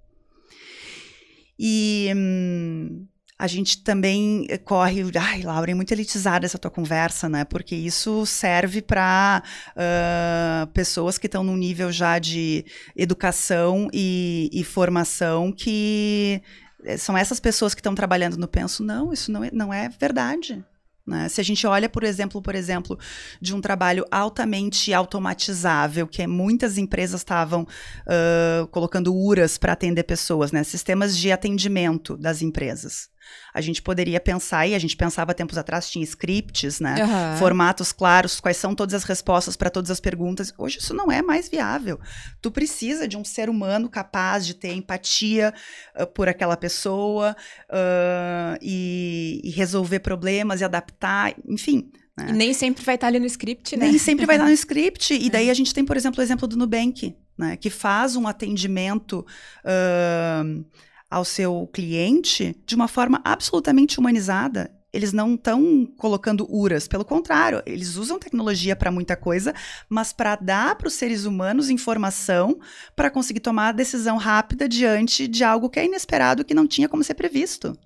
[1.59, 5.03] E hum, a gente também corre.
[5.19, 7.45] Ai, Laura, é muito elitizada essa tua conversa, né?
[7.45, 12.65] Porque isso serve para uh, pessoas que estão num nível já de
[12.95, 16.41] educação e, e formação que
[16.85, 18.85] eh, são essas pessoas que estão trabalhando no penso.
[18.85, 20.65] Não, isso não é, não é verdade.
[21.11, 21.29] Né?
[21.29, 22.99] Se a gente olha, por exemplo, por exemplo,
[23.41, 30.53] de um trabalho altamente automatizável, que muitas empresas estavam uh, colocando URAs para atender pessoas,
[30.53, 30.63] né?
[30.63, 33.11] sistemas de atendimento das empresas
[33.53, 37.05] a gente poderia pensar, e a gente pensava tempos atrás, tinha scripts, né?
[37.05, 37.39] Uhum.
[37.39, 40.53] Formatos claros, quais são todas as respostas para todas as perguntas.
[40.57, 41.99] Hoje isso não é mais viável.
[42.41, 45.53] Tu precisa de um ser humano capaz de ter empatia
[45.99, 47.37] uh, por aquela pessoa
[47.69, 51.91] uh, e, e resolver problemas e adaptar, enfim.
[52.17, 52.27] Né?
[52.31, 53.87] E nem sempre vai estar ali no script, né?
[53.87, 55.15] Nem sempre vai estar no script.
[55.15, 57.57] E daí a gente tem, por exemplo, o exemplo do Nubank, né?
[57.57, 59.27] Que faz um atendimento.
[59.65, 60.65] Uh,
[61.11, 64.71] ao seu cliente de uma forma absolutamente humanizada.
[64.93, 69.55] Eles não estão colocando URAs, pelo contrário, eles usam tecnologia para muita coisa,
[69.89, 72.59] mas para dar para os seres humanos informação
[72.97, 76.89] para conseguir tomar a decisão rápida diante de algo que é inesperado, que não tinha
[76.89, 77.77] como ser previsto.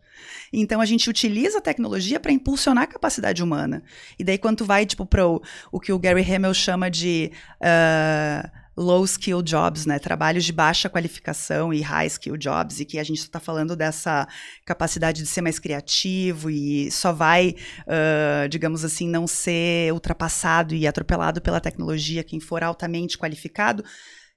[0.53, 3.83] Então a gente utiliza a tecnologia para impulsionar a capacidade humana.
[4.19, 8.49] E daí quando tu vai tipo para o, que o Gary Hamel chama de uh,
[8.77, 9.99] low skill jobs, né?
[9.99, 14.27] Trabalhos de baixa qualificação e high skill jobs, e que a gente está falando dessa
[14.65, 17.57] capacidade de ser mais criativo e só vai,
[17.87, 23.85] uh, digamos assim, não ser ultrapassado e atropelado pela tecnologia quem for altamente qualificado.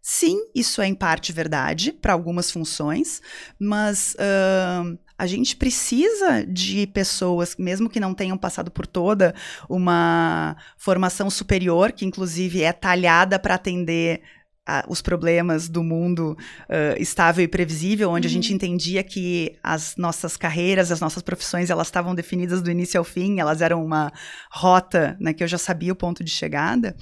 [0.02, 3.22] Sim, isso é em parte verdade para algumas funções,
[3.60, 9.34] mas uh, a gente precisa de pessoas, mesmo que não tenham passado por toda
[9.68, 14.22] uma formação superior, que inclusive é talhada para atender
[14.68, 18.32] a, os problemas do mundo uh, estável e previsível, onde uhum.
[18.32, 18.56] a gente uhum.
[18.56, 23.40] entendia que as nossas carreiras, as nossas profissões, elas estavam definidas do início ao fim,
[23.40, 24.12] elas eram uma
[24.52, 26.96] rota, né, que eu já sabia o ponto de chegada.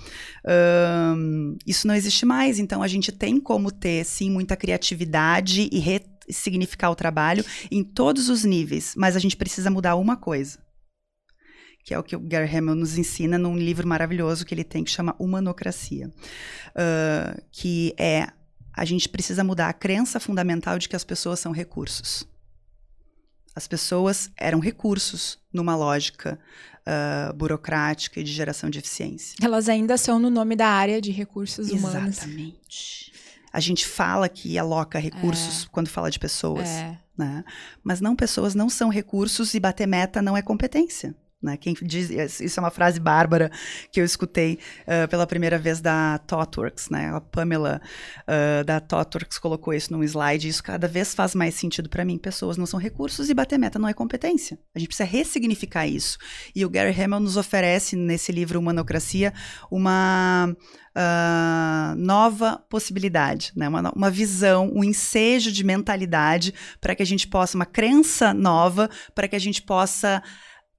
[1.18, 5.80] Um, isso não existe mais, então a gente tem como ter, sim, muita criatividade e
[5.80, 10.65] ressignificar o trabalho em todos os níveis, mas a gente precisa mudar uma coisa
[11.86, 14.84] que é o que o Gary Hamel nos ensina num livro maravilhoso que ele tem
[14.84, 18.28] que chama Humanocracia, uh, que é
[18.74, 22.28] a gente precisa mudar a crença fundamental de que as pessoas são recursos.
[23.56, 26.40] As pessoas eram recursos numa lógica
[26.82, 29.38] uh, burocrática e de geração de eficiência.
[29.42, 32.18] Elas ainda são no nome da área de recursos humanos.
[32.18, 33.14] Exatamente.
[33.54, 35.68] A gente fala que aloca recursos é.
[35.72, 37.00] quando fala de pessoas, é.
[37.16, 37.46] né?
[37.84, 41.16] Mas não, pessoas não são recursos e bater meta não é competência.
[41.42, 41.58] Né?
[41.58, 43.52] Quem diz isso é uma frase bárbara
[43.92, 47.14] que eu escutei uh, pela primeira vez da ThoughtWorks, né?
[47.14, 47.82] A Pamela
[48.22, 52.18] uh, da ThoughtWorks colocou isso num slide isso cada vez faz mais sentido para mim.
[52.18, 54.58] Pessoas não são recursos e bater meta não é competência.
[54.74, 56.18] A gente precisa ressignificar isso.
[56.56, 59.34] E o Gary Hamel nos oferece nesse livro Humanocracia
[59.70, 60.56] uma
[60.96, 63.68] uh, nova possibilidade, né?
[63.68, 68.90] uma, uma visão, um ensejo de mentalidade para que a gente possa, uma crença nova,
[69.14, 70.24] para que a gente possa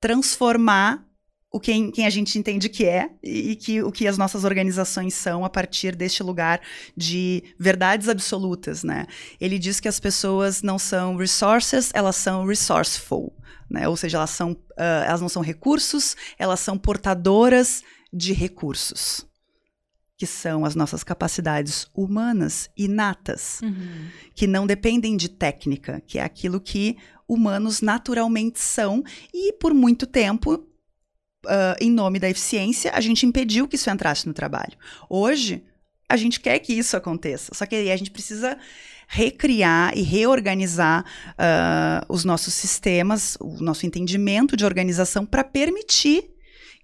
[0.06, 1.04] transformar
[1.50, 5.14] o quem, quem a gente entende que é e que o que as nossas organizações
[5.14, 6.60] são a partir deste lugar
[6.96, 9.06] de verdades absolutas, né?
[9.40, 13.34] Ele diz que as pessoas não são resources, elas são resourceful,
[13.68, 13.88] né?
[13.88, 19.26] Ou seja, elas são, uh, elas não são recursos, elas são portadoras de recursos
[20.16, 24.08] que são as nossas capacidades humanas inatas, uhum.
[24.34, 26.96] que não dependem de técnica, que é aquilo que
[27.28, 33.66] humanos naturalmente são, e por muito tempo, uh, em nome da eficiência, a gente impediu
[33.66, 34.76] que isso entrasse no trabalho.
[35.08, 35.64] Hoje,
[36.08, 38.56] a gente quer que isso aconteça, só que aí a gente precisa
[39.08, 46.30] recriar e reorganizar uh, os nossos sistemas, o nosso entendimento de organização para permitir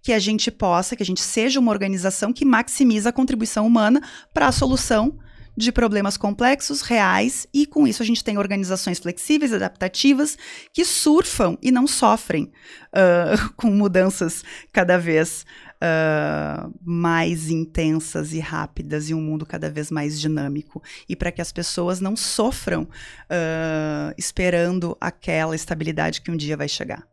[0.02, 4.02] que a gente possa, que a gente seja uma organização que maximiza a contribuição humana
[4.34, 5.18] para a solução
[5.56, 10.38] de problemas complexos, reais, e com isso a gente tem organizações flexíveis, adaptativas,
[10.72, 15.44] que surfam e não sofrem uh, com mudanças cada vez
[15.82, 20.82] uh, mais intensas e rápidas e um mundo cada vez mais dinâmico.
[21.08, 26.68] E para que as pessoas não sofram uh, esperando aquela estabilidade que um dia vai
[26.68, 27.11] chegar.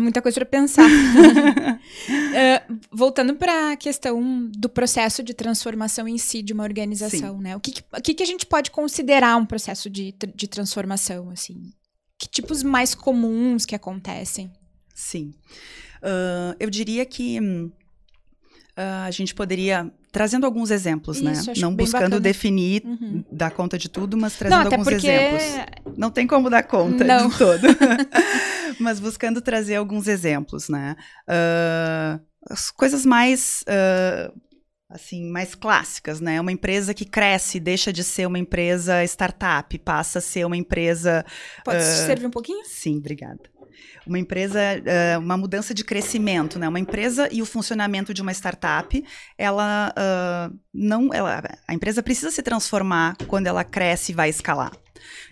[0.00, 0.86] Muita coisa para pensar.
[0.86, 7.42] uh, voltando para a questão do processo de transformação em si de uma organização, Sim.
[7.42, 7.56] né?
[7.56, 11.70] O que, que, que, a gente pode considerar um processo de, de transformação, assim?
[12.18, 14.50] Que tipos mais comuns que acontecem?
[14.94, 15.34] Sim.
[16.02, 17.70] Uh, eu diria que uh,
[19.04, 21.32] a gente poderia trazendo alguns exemplos, né?
[21.32, 21.54] Isso, né?
[21.58, 23.22] Não buscando definir, uhum.
[23.30, 25.06] dar conta de tudo, mas trazendo Não, alguns porque...
[25.06, 25.94] exemplos.
[25.94, 27.28] Não tem como dar conta Não.
[27.28, 27.60] de todo.
[28.80, 30.96] mas buscando trazer alguns exemplos, né?
[31.28, 34.32] Uh, as coisas mais uh,
[34.88, 36.40] assim, mais clássicas, né?
[36.40, 41.26] Uma empresa que cresce, deixa de ser uma empresa startup, passa a ser uma empresa.
[41.62, 42.64] Pode uh, servir um pouquinho?
[42.64, 43.55] Sim, obrigada
[44.06, 46.68] uma empresa, uh, uma mudança de crescimento, né?
[46.68, 49.04] Uma empresa e o funcionamento de uma startup,
[49.36, 54.72] ela uh, não, ela, a empresa precisa se transformar quando ela cresce e vai escalar.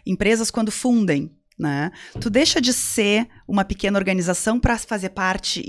[0.06, 1.92] Empresas quando fundem, né?
[2.20, 5.62] Tu deixa de ser uma pequena organização para fazer parte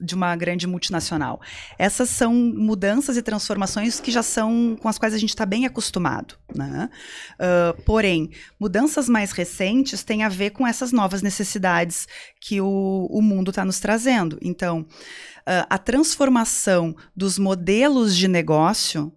[0.00, 1.40] de uma grande multinacional.
[1.78, 5.66] Essas são mudanças e transformações que já são com as quais a gente está bem
[5.66, 6.34] acostumado.
[6.54, 6.90] Né?
[7.34, 12.08] Uh, porém, mudanças mais recentes têm a ver com essas novas necessidades
[12.40, 14.36] que o, o mundo está nos trazendo.
[14.42, 19.12] Então, uh, a transformação dos modelos de negócio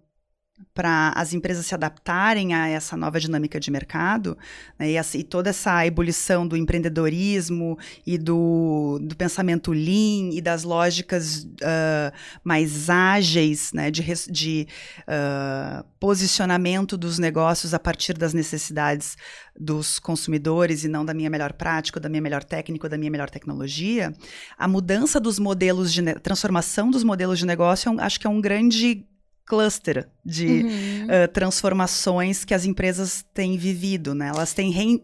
[0.74, 4.36] para as empresas se adaptarem a essa nova dinâmica de mercado
[4.76, 11.44] né, e, toda essa ebulição do empreendedorismo e do, do pensamento lean e das lógicas
[11.44, 14.66] uh, mais ágeis né, de, de
[15.02, 19.16] uh, posicionamento dos negócios a partir das necessidades
[19.56, 23.30] dos consumidores e não da minha melhor prática, da minha melhor técnica, da minha melhor
[23.30, 24.12] tecnologia,
[24.58, 28.40] a mudança dos modelos de transformação dos modelos de negócio, é acho que é um
[28.40, 29.06] grande
[29.46, 31.04] cluster de uhum.
[31.04, 34.28] uh, transformações que as empresas têm vivido, né?
[34.28, 35.02] Elas têm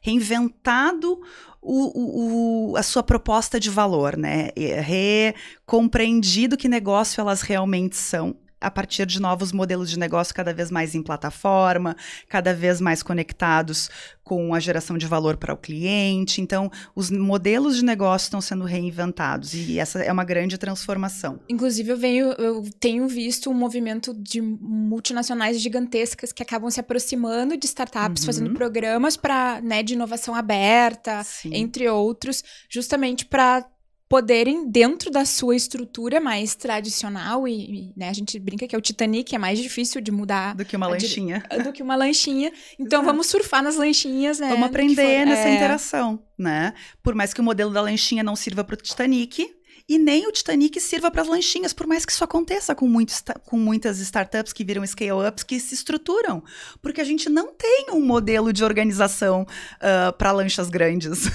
[0.00, 1.20] reinventado
[1.60, 4.50] o, o, a sua proposta de valor, né?
[4.82, 10.70] Recompreendido que negócio elas realmente são a partir de novos modelos de negócio cada vez
[10.70, 11.96] mais em plataforma,
[12.28, 13.90] cada vez mais conectados
[14.24, 16.42] com a geração de valor para o cliente.
[16.42, 21.40] Então, os modelos de negócio estão sendo reinventados e essa é uma grande transformação.
[21.48, 27.56] Inclusive, eu, venho, eu tenho visto um movimento de multinacionais gigantescas que acabam se aproximando
[27.56, 28.26] de startups, uhum.
[28.26, 31.54] fazendo programas para né, de inovação aberta, Sim.
[31.54, 33.66] entre outros, justamente para
[34.08, 38.80] poderem, dentro da sua estrutura mais tradicional, e, né, a gente brinca que é o
[38.80, 40.54] Titanic, é mais difícil de mudar.
[40.54, 41.42] Do que uma lanchinha.
[41.62, 42.50] Do que uma lanchinha.
[42.78, 44.48] Então vamos surfar nas lanchinhas, né?
[44.48, 45.56] Vamos aprender for, nessa é...
[45.56, 46.72] interação, né?
[47.02, 49.57] Por mais que o modelo da lanchinha não sirva para o Titanic,
[49.88, 53.22] e nem o Titanic sirva para as lanchinhas, por mais que isso aconteça com, muitos,
[53.46, 56.44] com muitas startups que viram scale-ups que se estruturam.
[56.82, 61.30] Porque a gente não tem um modelo de organização uh, para lanchas grandes.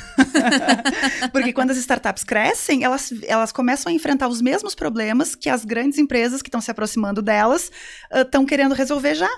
[1.33, 5.65] porque quando as startups crescem, elas, elas começam a enfrentar os mesmos problemas que as
[5.65, 7.71] grandes empresas que estão se aproximando delas
[8.13, 9.29] estão uh, querendo resolver já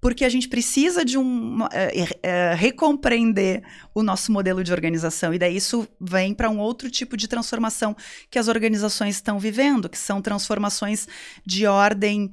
[0.00, 3.62] porque a gente precisa de um é, é, recompreender
[3.94, 7.96] o nosso modelo de organização e daí isso vem para um outro tipo de transformação
[8.30, 11.06] que as organizações estão vivendo, que são transformações
[11.44, 12.30] de ordem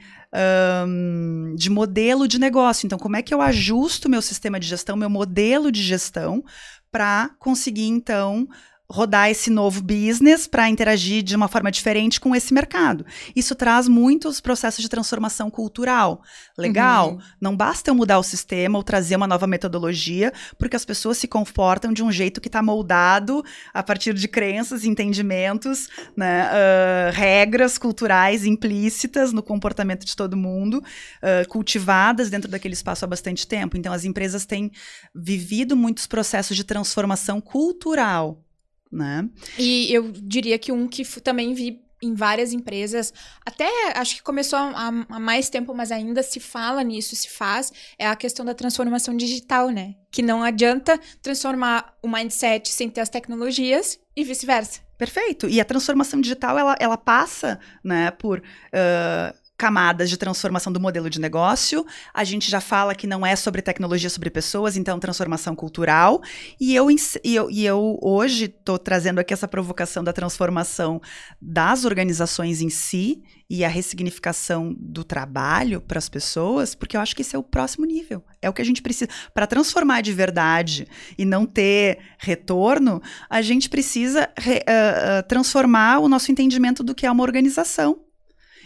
[0.87, 2.85] um, de modelo de negócio.
[2.85, 6.43] Então, como é que eu ajusto meu sistema de gestão, meu modelo de gestão
[6.91, 8.47] para conseguir então
[8.91, 13.05] rodar esse novo business para interagir de uma forma diferente com esse mercado.
[13.35, 16.23] Isso traz muitos processos de transformação cultural.
[16.57, 17.11] Legal?
[17.11, 17.19] Uhum.
[17.39, 21.27] Não basta eu mudar o sistema ou trazer uma nova metodologia, porque as pessoas se
[21.27, 27.77] comportam de um jeito que está moldado a partir de crenças, entendimentos, né, uh, regras
[27.77, 30.83] culturais implícitas no comportamento de todo mundo,
[31.21, 33.77] uh, cultivadas dentro daquele espaço há bastante tempo.
[33.77, 34.71] Então, as empresas têm
[35.13, 38.43] vivido muitos processos de transformação cultural
[38.91, 39.27] né?
[39.57, 43.13] E eu diria que um que também vi em várias empresas,
[43.45, 47.71] até acho que começou há, há, mais tempo, mas ainda se fala nisso, se faz,
[47.97, 49.95] é a questão da transformação digital, né?
[50.11, 54.81] Que não adianta transformar o mindset sem ter as tecnologias e vice-versa.
[54.97, 55.47] Perfeito.
[55.47, 58.39] E a transformação digital, ela, ela passa, né, por...
[58.39, 61.85] Uh, camadas de transformação do modelo de negócio.
[62.13, 66.21] A gente já fala que não é sobre tecnologia, sobre pessoas, então transformação cultural.
[66.57, 71.01] E eu, e eu, e eu hoje estou trazendo aqui essa provocação da transformação
[71.41, 77.13] das organizações em si e a ressignificação do trabalho para as pessoas, porque eu acho
[77.13, 78.23] que esse é o próximo nível.
[78.41, 79.09] É o que a gente precisa.
[79.33, 80.87] Para transformar de verdade
[81.17, 87.05] e não ter retorno, a gente precisa re, uh, transformar o nosso entendimento do que
[87.05, 88.08] é uma organização.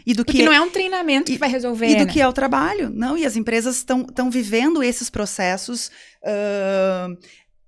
[0.05, 1.87] E do Porque que não é um treinamento que vai resolver.
[1.87, 2.11] E do né?
[2.11, 2.89] que é o trabalho.
[2.89, 5.89] Não, e as empresas estão vivendo esses processos.
[6.23, 7.17] Uh,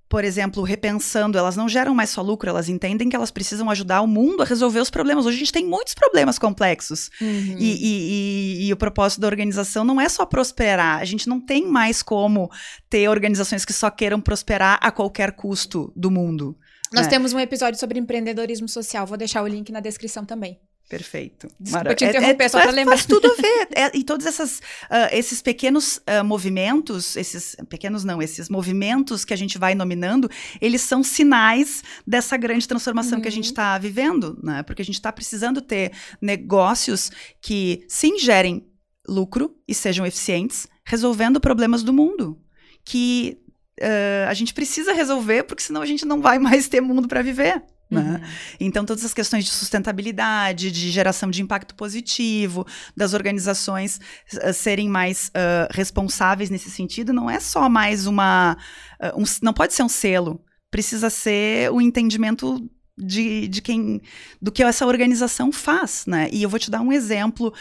[0.08, 4.02] por exemplo, repensando, elas não geram mais só lucro, elas entendem que elas precisam ajudar
[4.02, 5.26] o mundo a resolver os problemas.
[5.26, 7.10] Hoje a gente tem muitos problemas complexos.
[7.20, 7.56] Uhum.
[7.58, 11.02] E, e, e, e, o propósito da organização não é só prosperar.
[11.02, 12.50] A gente não tem mais como
[12.90, 16.56] ter organizações que só queiram prosperar a qualquer custo do mundo.
[16.94, 17.10] Nós né?
[17.10, 20.60] temos um episódio sobre empreendedorismo social, vou deixar o link na descrição também.
[20.88, 21.48] Perfeito.
[21.60, 22.96] Desculpa te interromper, é, é, só para lembrar.
[22.96, 23.68] Faz tudo a ver.
[23.76, 29.34] É, e todos essas, uh, esses pequenos uh, movimentos, esses pequenos não, esses movimentos que
[29.34, 30.30] a gente vai nominando,
[30.62, 33.22] eles são sinais dessa grande transformação uhum.
[33.22, 33.82] que a gente está uhum.
[33.82, 34.62] vivendo, né?
[34.62, 37.12] Porque a gente está precisando ter negócios
[37.42, 38.68] que sim gerem
[39.08, 42.40] lucro e sejam eficientes, resolvendo problemas do mundo.
[42.84, 43.40] Que
[43.82, 47.24] uh, a gente precisa resolver, porque senão a gente não vai mais ter mundo para
[47.24, 47.64] viver.
[47.90, 48.20] Né?
[48.22, 48.30] Uhum.
[48.60, 52.66] Então, todas as questões de sustentabilidade, de geração de impacto positivo,
[52.96, 54.00] das organizações
[54.34, 58.58] uh, serem mais uh, responsáveis nesse sentido, não é só mais uma.
[59.00, 64.02] Uh, um, não pode ser um selo, precisa ser o entendimento de, de quem
[64.42, 66.30] do que essa organização faz, né?
[66.32, 67.54] E eu vou te dar um exemplo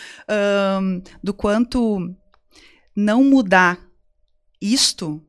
[0.80, 2.14] um, do quanto
[2.96, 3.78] não mudar
[4.60, 5.22] isto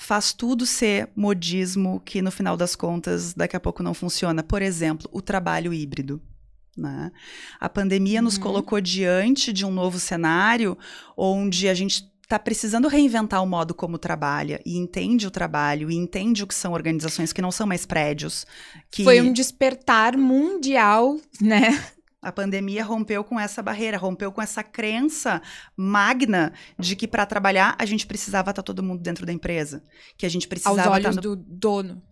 [0.00, 4.42] faz tudo ser modismo que no final das contas daqui a pouco não funciona.
[4.42, 6.20] Por exemplo, o trabalho híbrido.
[6.74, 7.12] Né?
[7.60, 8.24] A pandemia uhum.
[8.24, 10.76] nos colocou diante de um novo cenário
[11.14, 15.96] onde a gente está precisando reinventar o modo como trabalha e entende o trabalho e
[15.96, 18.46] entende o que são organizações que não são mais prédios.
[18.90, 19.04] Que...
[19.04, 21.78] Foi um despertar mundial, né?
[22.22, 25.40] A pandemia rompeu com essa barreira, rompeu com essa crença
[25.76, 29.82] magna de que para trabalhar a gente precisava estar tá todo mundo dentro da empresa,
[30.18, 31.20] que a gente precisava aos olhos tá no...
[31.20, 32.02] do dono.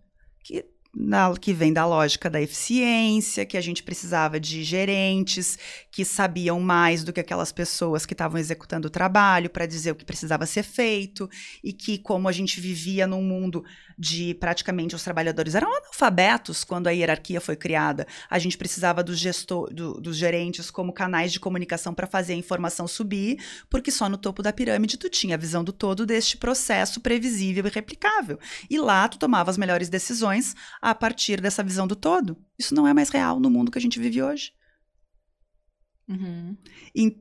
[0.43, 5.57] Que na, que vem da lógica da eficiência, que a gente precisava de gerentes
[5.91, 9.95] que sabiam mais do que aquelas pessoas que estavam executando o trabalho para dizer o
[9.95, 11.29] que precisava ser feito,
[11.63, 13.63] e que, como a gente vivia num mundo
[13.99, 19.19] de praticamente os trabalhadores eram analfabetos quando a hierarquia foi criada, a gente precisava dos,
[19.19, 24.07] gestor, do, dos gerentes como canais de comunicação para fazer a informação subir, porque só
[24.07, 28.39] no topo da pirâmide tu tinha a visão do todo deste processo previsível e replicável.
[28.69, 32.37] E lá tu tomava as melhores decisões a partir dessa visão do todo.
[32.57, 34.53] Isso não é mais real no mundo que a gente vive hoje.
[36.07, 36.57] Uhum.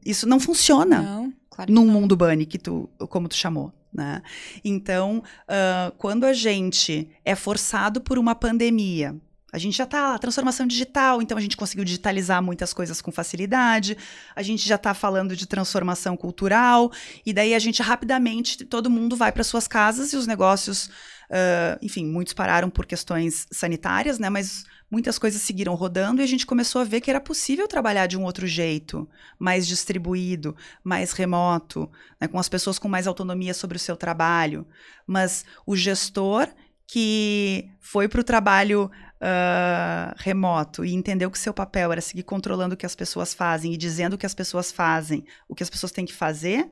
[0.03, 1.93] isso não funciona não, claro num não.
[1.93, 3.71] mundo bunny que tu, como tu chamou.
[3.93, 4.23] Né?
[4.65, 9.17] Então, uh, quando a gente é forçado por uma pandemia,
[9.51, 13.11] a gente já está lá, transformação digital, então a gente conseguiu digitalizar muitas coisas com
[13.11, 13.97] facilidade,
[14.37, 16.93] a gente já está falando de transformação cultural,
[17.25, 20.91] e daí a gente rapidamente, todo mundo vai para suas casas e os negócios
[21.29, 24.31] Uh, enfim, muitos pararam por questões sanitárias, né?
[24.31, 28.07] Mas muitas coisas seguiram rodando e a gente começou a ver que era possível trabalhar
[28.07, 29.09] de um outro jeito,
[29.39, 32.27] mais distribuído, mais remoto, né?
[32.27, 34.67] com as pessoas com mais autonomia sobre o seu trabalho.
[35.07, 36.49] Mas o gestor
[36.87, 42.75] que foi para o trabalho uh, remoto e entendeu que seu papel era seguir controlando
[42.75, 45.69] o que as pessoas fazem e dizendo o que as pessoas fazem, o que as
[45.69, 46.71] pessoas têm que fazer,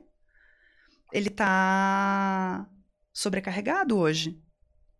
[1.13, 2.67] ele está
[3.13, 4.41] sobrecarregado hoje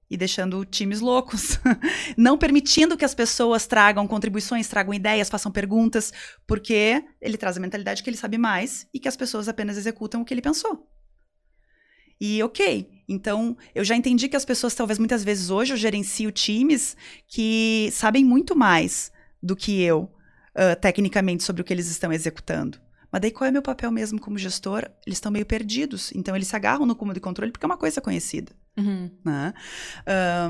[0.09, 1.59] e deixando times loucos,
[2.15, 6.13] não permitindo que as pessoas tragam contribuições, tragam ideias, façam perguntas,
[6.45, 10.21] porque ele traz a mentalidade que ele sabe mais e que as pessoas apenas executam
[10.21, 10.87] o que ele pensou.
[12.19, 16.31] E ok, então eu já entendi que as pessoas, talvez muitas vezes hoje, eu gerencio
[16.31, 16.97] times
[17.27, 20.11] que sabem muito mais do que eu,
[20.55, 22.79] uh, tecnicamente, sobre o que eles estão executando.
[23.17, 24.87] Mas daí qual é meu papel mesmo como gestor?
[25.03, 26.11] Eles estão meio perdidos.
[26.13, 28.51] Então eles se agarram no comando de controle porque é uma coisa conhecida.
[28.77, 29.09] Uhum.
[29.25, 29.55] Né?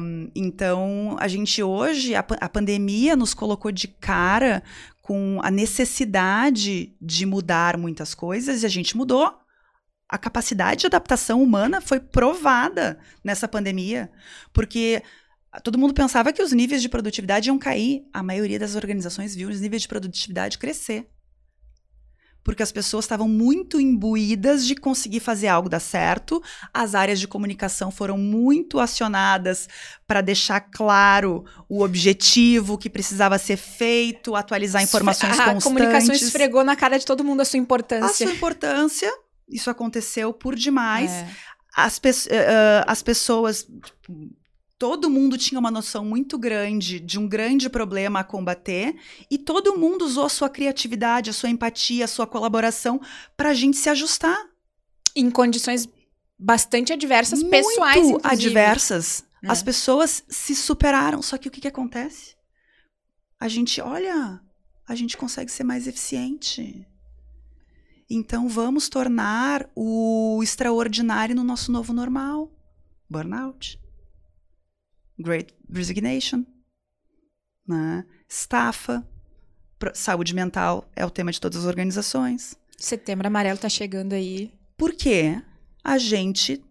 [0.02, 4.62] Um, então a gente hoje, a, a pandemia nos colocou de cara
[5.02, 9.34] com a necessidade de mudar muitas coisas e a gente mudou.
[10.10, 14.12] A capacidade de adaptação humana foi provada nessa pandemia,
[14.52, 15.02] porque
[15.64, 18.06] todo mundo pensava que os níveis de produtividade iam cair.
[18.14, 21.10] A maioria das organizações viu os níveis de produtividade crescer
[22.48, 26.42] porque as pessoas estavam muito imbuídas de conseguir fazer algo dar certo.
[26.74, 29.68] As áreas de comunicação foram muito acionadas
[30.08, 35.66] para deixar claro o objetivo que precisava ser feito, atualizar informações a constantes.
[35.66, 38.06] A comunicação esfregou na cara de todo mundo a sua importância.
[38.06, 39.14] A sua importância.
[39.50, 41.12] Isso aconteceu por demais.
[41.12, 41.28] É.
[41.76, 42.14] As, pe uh,
[42.88, 44.32] as pessoas tipo,
[44.78, 48.96] todo mundo tinha uma noção muito grande de um grande problema a combater
[49.30, 53.02] e todo mundo usou a sua criatividade, a sua empatia, a sua colaboração
[53.36, 54.38] para a gente se ajustar.
[55.16, 55.90] Em condições
[56.38, 58.22] bastante adversas, muito pessoais, inclusive.
[58.24, 59.26] adversas.
[59.44, 59.50] É.
[59.50, 61.22] As pessoas se superaram.
[61.22, 62.36] Só que o que, que acontece?
[63.40, 64.40] A gente, olha,
[64.88, 66.86] a gente consegue ser mais eficiente.
[68.08, 72.52] Então vamos tornar o extraordinário no nosso novo normal.
[73.10, 73.80] Burnout.
[75.20, 76.46] Great Resignation,
[77.68, 78.06] né?
[78.30, 79.08] estafa,
[79.94, 82.56] saúde mental é o tema de todas as organizações.
[82.78, 84.52] Setembro Amarelo está chegando aí.
[84.78, 85.42] Porque
[85.84, 86.64] a gente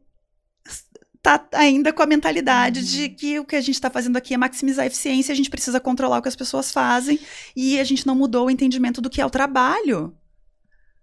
[1.20, 2.86] tá ainda com a mentalidade uhum.
[2.86, 5.50] de que o que a gente está fazendo aqui é maximizar a eficiência, a gente
[5.50, 7.18] precisa controlar o que as pessoas fazem
[7.56, 10.14] e a gente não mudou o entendimento do que é o trabalho.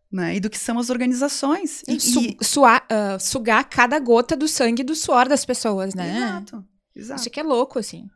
[0.09, 1.81] Né, e do que são as organizações.
[1.87, 2.37] E, Su e...
[2.39, 6.17] Suar, uh, sugar cada gota do sangue e do suor das pessoas, né?
[6.17, 6.63] Exato.
[6.95, 7.21] Exato.
[7.21, 8.07] Isso que é louco, assim.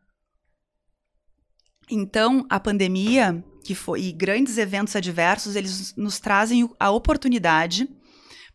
[1.90, 7.90] Então, a pandemia que foi, e grandes eventos adversos, eles nos trazem a oportunidade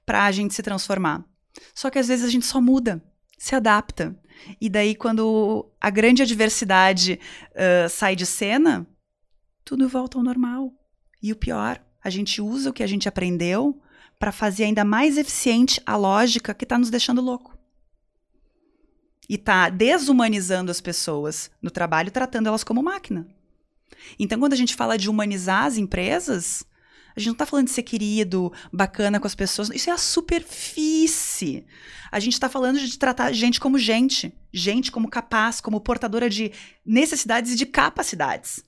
[0.06, 1.22] para a gente se transformar.
[1.74, 3.02] Só que às vezes a gente só muda,
[3.38, 4.18] se adapta.
[4.58, 7.20] E daí, quando a grande adversidade
[7.50, 8.86] uh, sai de cena,
[9.64, 10.72] tudo volta ao normal.
[11.22, 13.80] E o pior, a gente usa o que a gente aprendeu
[14.18, 17.51] para fazer ainda mais eficiente a lógica que está nos deixando louco
[19.28, 23.26] e está desumanizando as pessoas no trabalho, tratando elas como máquina.
[24.18, 26.64] Então, quando a gente fala de humanizar as empresas,
[27.14, 29.70] a gente não está falando de ser querido, bacana com as pessoas.
[29.70, 31.66] Isso é a superfície.
[32.10, 34.32] A gente está falando de tratar gente como gente.
[34.52, 36.52] Gente como capaz, como portadora de
[36.84, 38.64] necessidades e de capacidades.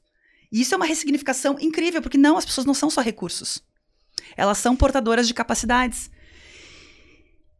[0.52, 3.62] E isso é uma ressignificação incrível, porque não, as pessoas não são só recursos.
[4.36, 6.10] Elas são portadoras de capacidades.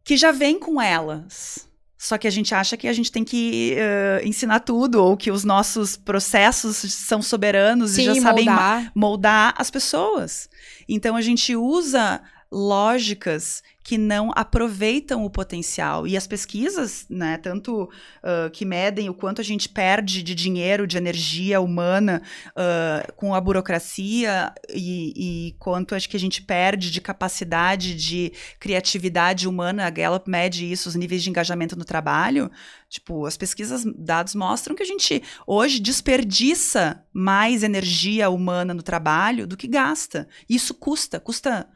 [0.03, 1.67] Que já vem com elas.
[2.05, 5.31] Só que a gente acha que a gente tem que uh, ensinar tudo, ou que
[5.31, 8.91] os nossos processos são soberanos Sim, e já sabem moldar.
[8.93, 10.47] moldar as pessoas.
[10.87, 12.21] Então a gente usa
[12.55, 16.07] lógicas que não aproveitam o potencial.
[16.07, 20.87] E as pesquisas, né, tanto uh, que medem o quanto a gente perde de dinheiro,
[20.87, 26.89] de energia humana uh, com a burocracia e, e, quanto acho que a gente perde
[26.89, 32.49] de capacidade de criatividade humana, a Gallup mede isso, os níveis de engajamento no trabalho.
[32.89, 39.45] Tipo, as pesquisas, dados mostram que a gente hoje desperdiça mais energia humana no trabalho
[39.45, 40.27] do que gasta.
[40.49, 41.67] Isso custa, custa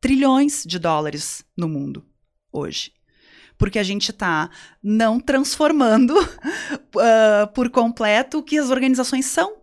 [0.00, 2.04] trilhões de dólares no mundo
[2.52, 2.92] hoje.
[3.56, 4.50] Porque a gente está
[4.82, 9.56] não transformando uh, por completo o que as organizações são.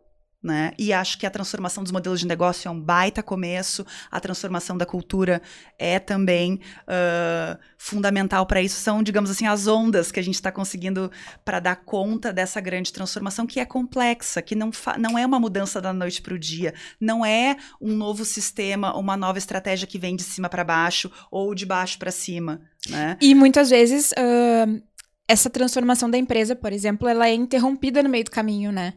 [0.46, 0.74] Né?
[0.78, 4.78] E acho que a transformação dos modelos de negócio é um baita começo, a transformação
[4.78, 5.42] da cultura
[5.80, 8.80] é também uh, fundamental para isso.
[8.80, 11.12] São, digamos assim, as ondas que a gente está conseguindo
[11.44, 14.70] para dar conta dessa grande transformação que é complexa, que não,
[15.00, 19.18] não é uma mudança da noite para o dia, não é um novo sistema, uma
[19.18, 22.62] nova estratégia que vem de cima para baixo ou de baixo para cima.
[22.88, 23.18] Né?
[23.20, 24.12] E muitas vezes.
[24.12, 24.80] Uh,
[25.28, 28.94] essa transformação da empresa, por exemplo, ela é interrompida no meio do caminho, né?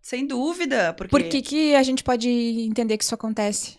[0.00, 0.94] Sem dúvida.
[0.94, 1.10] Porque...
[1.10, 3.78] Por que, que a gente pode entender que isso acontece?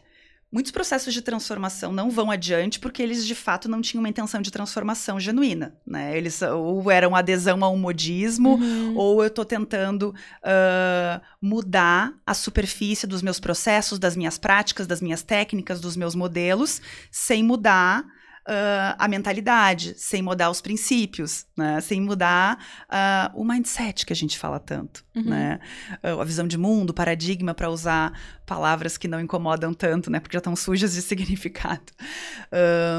[0.52, 4.42] Muitos processos de transformação não vão adiante porque eles de fato não tinham uma intenção
[4.42, 6.18] de transformação genuína, né?
[6.18, 8.98] Eles ou eram adesão a um modismo, uhum.
[8.98, 15.00] ou eu estou tentando uh, mudar a superfície dos meus processos, das minhas práticas, das
[15.02, 18.06] minhas técnicas, dos meus modelos, sem mudar
[18.48, 21.80] uh, a mentalidade, sem mudar os princípios, né?
[21.82, 22.58] sem mudar
[22.90, 25.04] uh, o mindset que a gente fala tanto.
[25.16, 25.24] Uhum.
[25.24, 25.60] Né?
[26.04, 30.20] Uh, a visão de mundo, o paradigma, para usar palavras que não incomodam tanto, né?
[30.20, 31.92] porque já estão sujas de significado.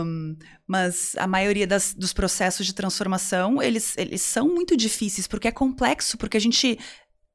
[0.04, 0.36] Um,
[0.66, 5.52] mas a maioria das, dos processos de transformação, eles, eles são muito difíceis, porque é
[5.52, 6.78] complexo, porque a gente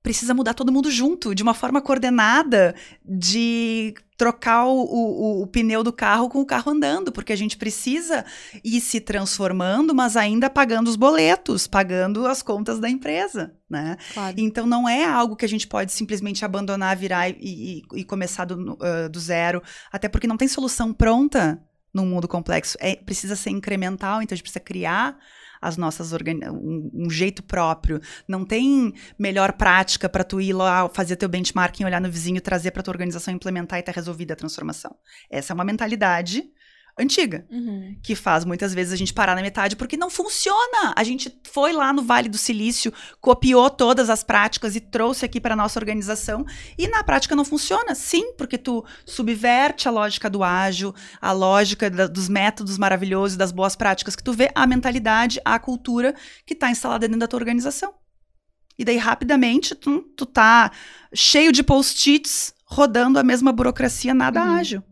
[0.02, 5.84] precisa mudar todo mundo junto, de uma forma coordenada, de trocar o, o, o, pneu
[5.84, 8.26] do carro com o carro andando, porque a gente precisa
[8.64, 13.96] ir se transformando, mas ainda pagando os boletos, pagando as contas da empresa, né?
[14.14, 14.36] Claro.
[14.40, 18.46] Então não é algo que a gente pode simplesmente abandonar, virar e, e, e começar
[18.46, 21.62] do, uh, do zero, até porque não tem solução pronta
[21.98, 22.78] num mundo complexo.
[22.80, 25.18] É, precisa ser incremental, então a gente precisa criar
[25.60, 28.00] as nossas um, um, jeito próprio.
[28.28, 32.72] Não tem melhor prática para tu ir lá fazer teu benchmarking, olhar no vizinho, trazer
[32.72, 34.96] para tua organização implementar e tá resolvida a transformação.
[35.30, 36.44] Essa é uma mentalidade
[36.98, 37.96] antiga, uhum.
[38.02, 40.94] que faz muitas vezes a gente parar na metade porque não funciona.
[40.96, 42.92] A gente foi lá no Vale do Silício,
[43.22, 46.46] copiou todas as práticas e trouxe aqui para nossa organização
[46.78, 47.94] e na prática não funciona.
[47.94, 53.52] Sim, porque tu subverte a lógica do ágil, a lógica da, dos métodos maravilhosos, das
[53.52, 57.40] boas práticas que tu vê, a mentalidade, a cultura que está instalada dentro da tua
[57.40, 57.94] organização.
[58.78, 60.72] E daí rapidamente tu, tu tá
[61.14, 64.52] cheio de post-its rodando a mesma burocracia nada uhum.
[64.52, 64.84] ágil.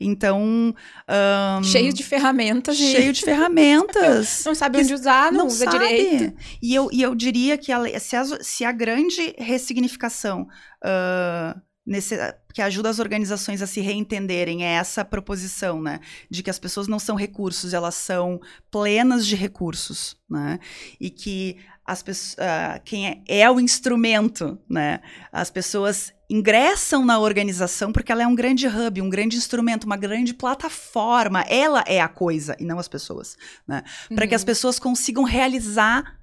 [0.00, 0.74] Então.
[1.08, 2.76] Um, cheio de ferramentas.
[2.76, 4.42] Cheio de ferramentas.
[4.46, 5.78] não sabe onde usar, não, não usa sabe.
[5.78, 6.36] direito.
[6.62, 10.46] E eu, e eu diria que a, se, a, se a grande ressignificação.
[10.84, 12.16] Uh, Nesse,
[12.54, 16.88] que ajuda as organizações a se reentenderem é essa proposição, né, de que as pessoas
[16.88, 18.40] não são recursos, elas são
[18.70, 20.58] plenas de recursos, né,
[20.98, 27.18] e que as pessoas, uh, quem é, é o instrumento, né, as pessoas ingressam na
[27.18, 31.42] organização porque ela é um grande hub, um grande instrumento, uma grande plataforma.
[31.42, 33.82] Ela é a coisa e não as pessoas, né?
[34.10, 34.16] Uhum.
[34.16, 34.46] Para que as uhum.
[34.46, 36.18] pessoas consigam realizar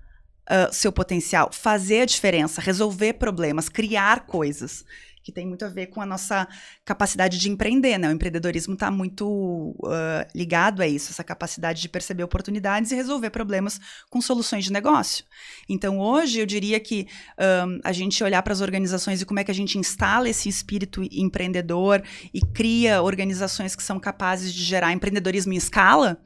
[0.50, 4.84] uh, seu potencial, fazer a diferença, resolver problemas, criar coisas
[5.24, 6.48] que tem muito a ver com a nossa
[6.84, 8.10] capacidade de empreender, né?
[8.10, 13.30] O empreendedorismo está muito uh, ligado a isso, essa capacidade de perceber oportunidades e resolver
[13.30, 15.26] problemas com soluções de negócio.
[15.70, 17.08] Então, hoje, eu diria que
[17.40, 20.50] um, a gente olhar para as organizações e como é que a gente instala esse
[20.50, 22.04] espírito empreendedor
[22.34, 26.22] e cria organizações que são capazes de gerar empreendedorismo em escala,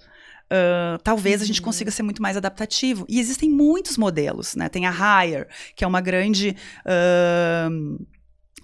[0.45, 1.65] Uh, talvez a gente uhum.
[1.65, 3.05] consiga ser muito mais adaptativo.
[3.09, 4.69] E existem muitos modelos, né?
[4.69, 8.05] Tem a Hire, que é uma grande uh,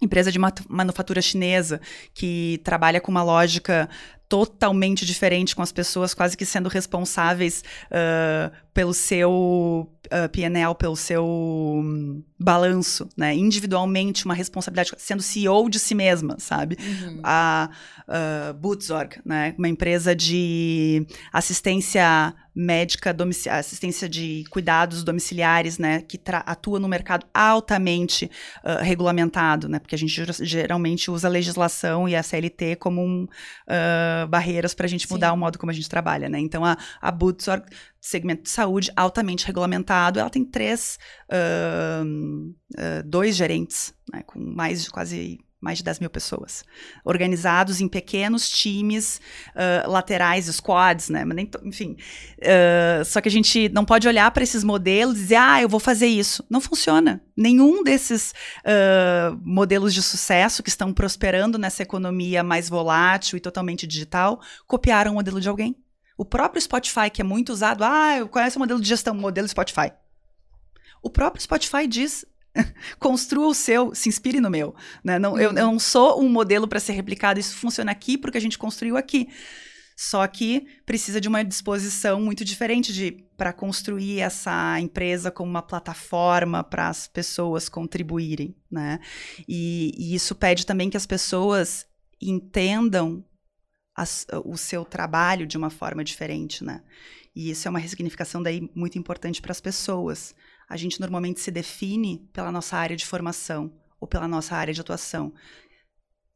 [0.01, 1.79] empresa de manufatura chinesa
[2.13, 3.87] que trabalha com uma lógica
[4.31, 10.95] totalmente diferente com as pessoas quase que sendo responsáveis uh, pelo seu uh, PNL, pelo
[10.95, 13.35] seu um, balanço, né?
[13.35, 16.77] Individualmente, uma responsabilidade, sendo CEO de si mesma, sabe?
[16.79, 17.19] Uhum.
[17.23, 17.69] A
[18.07, 19.53] uh, Butzorg, né?
[19.57, 23.15] Uma empresa de assistência médica,
[23.49, 26.01] assistência de cuidados domiciliares, né?
[26.01, 28.31] Que atua no mercado altamente
[28.63, 29.79] uh, regulamentado, né?
[29.79, 33.27] Porque a gente geralmente usa a legislação e a CLT como um,
[34.27, 35.33] barreiras para a gente mudar Sim.
[35.33, 36.39] o modo como a gente trabalha, né?
[36.39, 37.65] Então, a, a Butzorg
[37.99, 40.19] segmento de saúde altamente regulamentado.
[40.19, 40.97] Ela tem três,
[41.31, 46.65] uh, uh, dois gerentes, né, com mais de quase mais de 10 mil pessoas,
[47.05, 51.23] organizados em pequenos times uh, laterais, squads, né?
[51.23, 51.95] Mas nem enfim,
[52.39, 55.69] uh, só que a gente não pode olhar para esses modelos e dizer, ah, eu
[55.69, 56.43] vou fazer isso.
[56.49, 57.21] Não funciona.
[57.37, 63.85] Nenhum desses uh, modelos de sucesso que estão prosperando nessa economia mais volátil e totalmente
[63.85, 65.75] digital copiaram o modelo de alguém.
[66.17, 69.91] O próprio Spotify, que é muito usado, ah, conhece o modelo de gestão, modelo Spotify.
[71.03, 72.25] O próprio Spotify diz
[72.99, 74.75] construa o seu, se inspire no meu.
[75.03, 75.17] Né?
[75.17, 75.39] Não, uhum.
[75.39, 78.57] eu, eu, não sou um modelo para ser replicado, isso funciona aqui porque a gente
[78.57, 79.27] construiu aqui.
[79.95, 85.61] Só que precisa de uma disposição muito diferente de para construir essa empresa como uma
[85.61, 88.99] plataforma para as pessoas contribuírem, né?
[89.47, 91.85] E, e, isso pede também que as pessoas
[92.19, 93.23] entendam
[93.95, 96.81] as, o seu trabalho de uma forma diferente, né?
[97.35, 100.33] E isso é uma ressignificação daí muito importante para as pessoas.
[100.71, 104.79] A gente normalmente se define pela nossa área de formação ou pela nossa área de
[104.79, 105.33] atuação.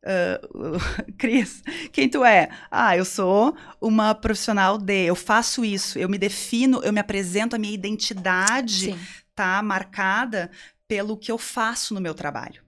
[0.04, 0.78] Uh,
[1.18, 1.64] Cris,
[1.94, 2.50] quem tu é?
[2.70, 7.56] Ah, eu sou uma profissional de, eu faço isso, eu me defino, eu me apresento,
[7.56, 9.00] a minha identidade Sim.
[9.34, 10.52] tá marcada
[10.86, 12.62] pelo que eu faço no meu trabalho.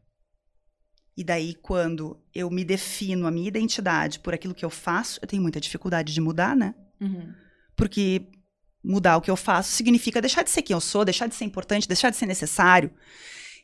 [1.18, 5.28] E daí, quando eu me defino a minha identidade por aquilo que eu faço, eu
[5.28, 6.74] tenho muita dificuldade de mudar, né?
[7.02, 7.34] Uhum.
[7.76, 8.30] Porque
[8.84, 11.46] mudar o que eu faço significa deixar de ser quem eu sou, deixar de ser
[11.46, 12.92] importante, deixar de ser necessário.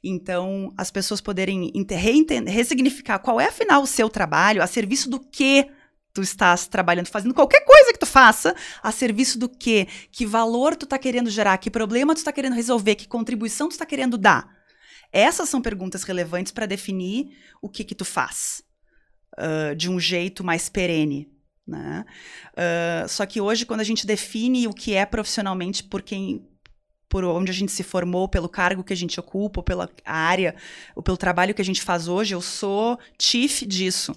[0.04, 1.72] Então, as pessoas poderem
[2.46, 5.70] ressignificar qual é, afinal, o seu trabalho, a serviço do que
[6.14, 10.76] tu estás trabalhando, fazendo qualquer coisa que tu faça, a serviço do que, que valor
[10.76, 14.18] tu está querendo gerar, que problema tu está querendo resolver, que contribuição tu está querendo
[14.18, 14.48] dar.
[15.12, 18.64] Essas são perguntas relevantes para definir o que que tu faz
[19.38, 21.33] uh, de um jeito mais perene.
[21.66, 22.06] Né?
[22.54, 26.48] Uh, só que hoje, quando a gente define o que é profissionalmente por quem
[27.10, 30.56] por onde a gente se formou, pelo cargo que a gente ocupa, ou pela área,
[30.96, 34.16] ou pelo trabalho que a gente faz hoje, eu sou chief disso.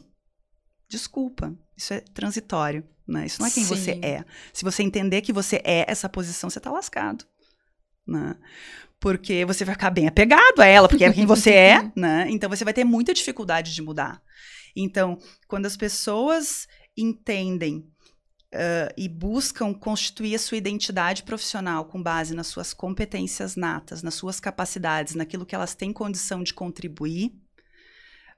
[0.89, 3.27] Desculpa, isso é transitório, né?
[3.27, 3.69] Isso não é quem Sim.
[3.69, 4.25] você é.
[4.51, 7.27] Se você entender que você é essa posição, você está lascado.
[8.07, 8.35] Né?
[9.01, 12.27] porque você vai ficar bem apegado a ela, porque é quem você é, né?
[12.31, 14.21] Então você vai ter muita dificuldade de mudar.
[14.75, 16.67] Então, quando as pessoas
[16.97, 17.87] entendem
[18.55, 24.15] uh, e buscam constituir a sua identidade profissional com base nas suas competências natas, nas
[24.15, 27.33] suas capacidades, naquilo que elas têm condição de contribuir,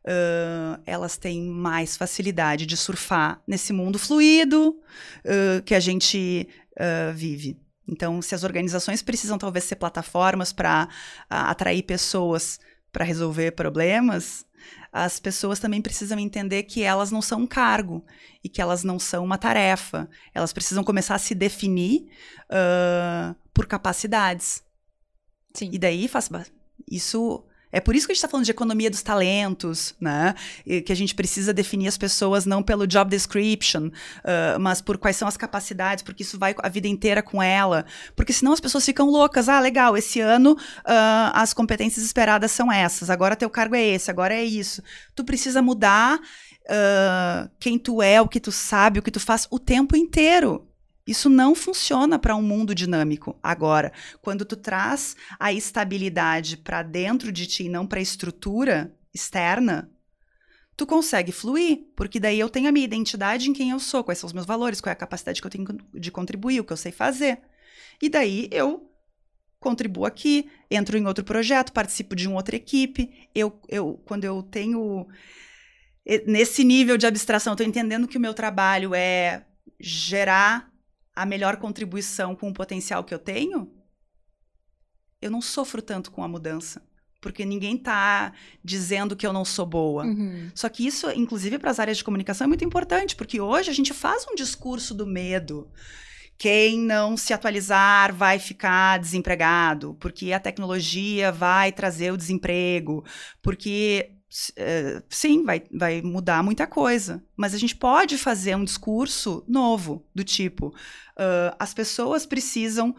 [0.04, 6.48] uh, elas têm mais facilidade de surfar nesse mundo fluido uh, que a gente
[7.12, 7.60] vive.
[7.88, 10.88] Então, se as organizações precisam talvez ser plataformas para
[11.28, 12.60] atrair pessoas
[12.92, 14.46] para resolver problemas,
[14.92, 18.04] as pessoas também precisam entender que elas não são um cargo
[18.42, 20.08] e que elas não são uma tarefa.
[20.34, 22.08] Elas precisam começar a se definir
[22.50, 24.62] uh, por capacidades.
[25.54, 25.70] Sim.
[25.72, 26.30] E daí faz
[26.90, 30.34] isso é por isso que a gente está falando de economia dos talentos, né?
[30.64, 34.96] E que a gente precisa definir as pessoas não pelo job description, uh, mas por
[34.96, 37.84] quais são as capacidades, porque isso vai a vida inteira com ela.
[38.16, 39.48] Porque senão as pessoas ficam loucas.
[39.48, 44.10] Ah, legal, esse ano uh, as competências esperadas são essas, agora teu cargo é esse,
[44.10, 44.82] agora é isso.
[45.14, 49.46] Tu precisa mudar uh, quem tu é, o que tu sabe, o que tu faz
[49.50, 50.67] o tempo inteiro.
[51.08, 53.38] Isso não funciona para um mundo dinâmico.
[53.42, 58.94] Agora, quando tu traz a estabilidade para dentro de ti e não para a estrutura
[59.14, 59.90] externa,
[60.76, 64.18] tu consegue fluir, porque daí eu tenho a minha identidade em quem eu sou, quais
[64.18, 66.74] são os meus valores, qual é a capacidade que eu tenho de contribuir, o que
[66.74, 67.40] eu sei fazer.
[68.02, 68.92] E daí eu
[69.58, 73.30] contribuo aqui, entro em outro projeto, participo de uma outra equipe.
[73.34, 75.06] Eu, eu quando eu tenho
[76.26, 79.46] nesse nível de abstração, estou entendendo que o meu trabalho é
[79.80, 80.70] gerar
[81.18, 83.68] a melhor contribuição com o potencial que eu tenho,
[85.20, 86.80] eu não sofro tanto com a mudança.
[87.20, 90.04] Porque ninguém está dizendo que eu não sou boa.
[90.04, 90.48] Uhum.
[90.54, 93.72] Só que isso, inclusive para as áreas de comunicação, é muito importante, porque hoje a
[93.74, 95.68] gente faz um discurso do medo.
[96.38, 103.04] Quem não se atualizar vai ficar desempregado, porque a tecnologia vai trazer o desemprego,
[103.42, 104.12] porque
[105.08, 107.24] sim, vai, vai mudar muita coisa.
[107.36, 112.94] Mas a gente pode fazer um discurso novo, do tipo: uh, as pessoas precisam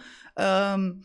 [0.78, 1.00] um,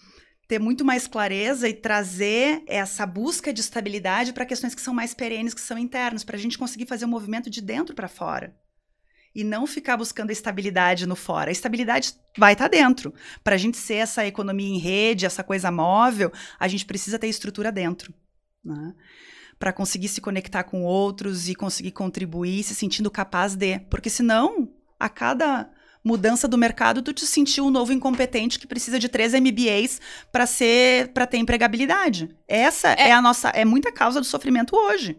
[0.48, 5.14] ter muito mais clareza e trazer essa busca de estabilidade para questões que são mais
[5.14, 8.56] perenes, que são internas, para a gente conseguir fazer um movimento de dentro para fora.
[9.34, 11.50] E não ficar buscando a estabilidade no fora.
[11.50, 13.12] A estabilidade vai estar tá dentro.
[13.42, 17.26] Para a gente ser essa economia em rede, essa coisa móvel, a gente precisa ter
[17.26, 18.14] estrutura dentro.
[18.64, 18.94] Né?
[19.58, 23.78] Para conseguir se conectar com outros e conseguir contribuir, se sentindo capaz de.
[23.90, 25.70] Porque senão, a cada
[26.04, 30.00] mudança do mercado, tu te sentiu um novo incompetente que precisa de três MBAs
[30.30, 32.28] para ser para ter empregabilidade.
[32.46, 33.08] Essa é.
[33.08, 35.16] é a nossa é muita causa do sofrimento hoje.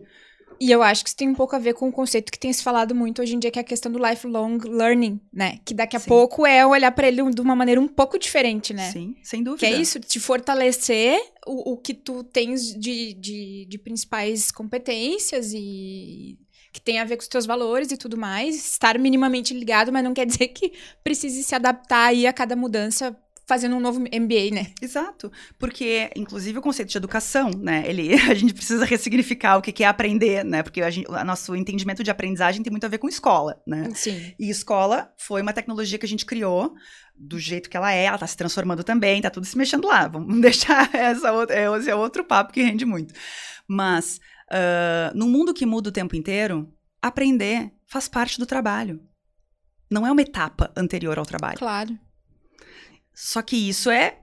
[0.60, 2.51] E eu acho que isso tem um pouco a ver com o conceito que tem
[2.51, 5.60] se falado muito hoje em dia, que é a questão do lifelong learning, né?
[5.66, 6.08] Que daqui a Sim.
[6.08, 8.91] pouco é olhar para ele de uma maneira um pouco diferente, né?
[8.91, 9.66] Sim, sem dúvida.
[9.68, 15.51] Que é isso, te fortalecer o, o que tu tens de, de, de principais competências
[15.53, 16.38] e
[16.76, 20.03] que tem a ver com os teus valores e tudo mais, estar minimamente ligado, mas
[20.03, 23.18] não quer dizer que precise se adaptar aí a cada mudança
[23.48, 24.72] fazendo um novo MBA, né?
[24.82, 25.32] Exato.
[25.58, 27.84] Porque, inclusive, o conceito de educação, né?
[27.86, 30.64] Ele, a gente precisa ressignificar o que é aprender, né?
[30.64, 33.89] Porque a gente, o nosso entendimento de aprendizagem tem muito a ver com escola, né?
[33.93, 34.34] Sim.
[34.39, 36.74] E escola foi uma tecnologia que a gente criou
[37.18, 40.08] do jeito que ela é, ela tá se transformando também, tá tudo se mexendo lá.
[40.08, 43.14] Vamos deixar essa outra, é, esse é outro papo que rende muito.
[43.68, 44.20] Mas,
[44.52, 46.72] uh, num mundo que muda o tempo inteiro,
[47.02, 49.00] aprender faz parte do trabalho.
[49.89, 51.58] Não é uma etapa anterior ao trabalho.
[51.58, 51.98] Claro.
[53.16, 54.20] Só que isso é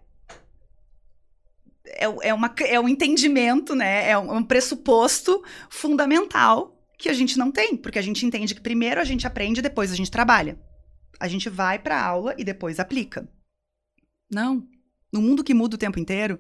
[1.95, 4.09] é, é, uma, é um entendimento, né?
[4.09, 8.61] É um, um pressuposto fundamental que a gente não tem, porque a gente entende que
[8.61, 10.59] primeiro a gente aprende e depois a gente trabalha.
[11.19, 13.29] A gente vai para a aula e depois aplica.
[14.31, 14.67] Não.
[15.13, 16.39] No mundo que muda o tempo inteiro,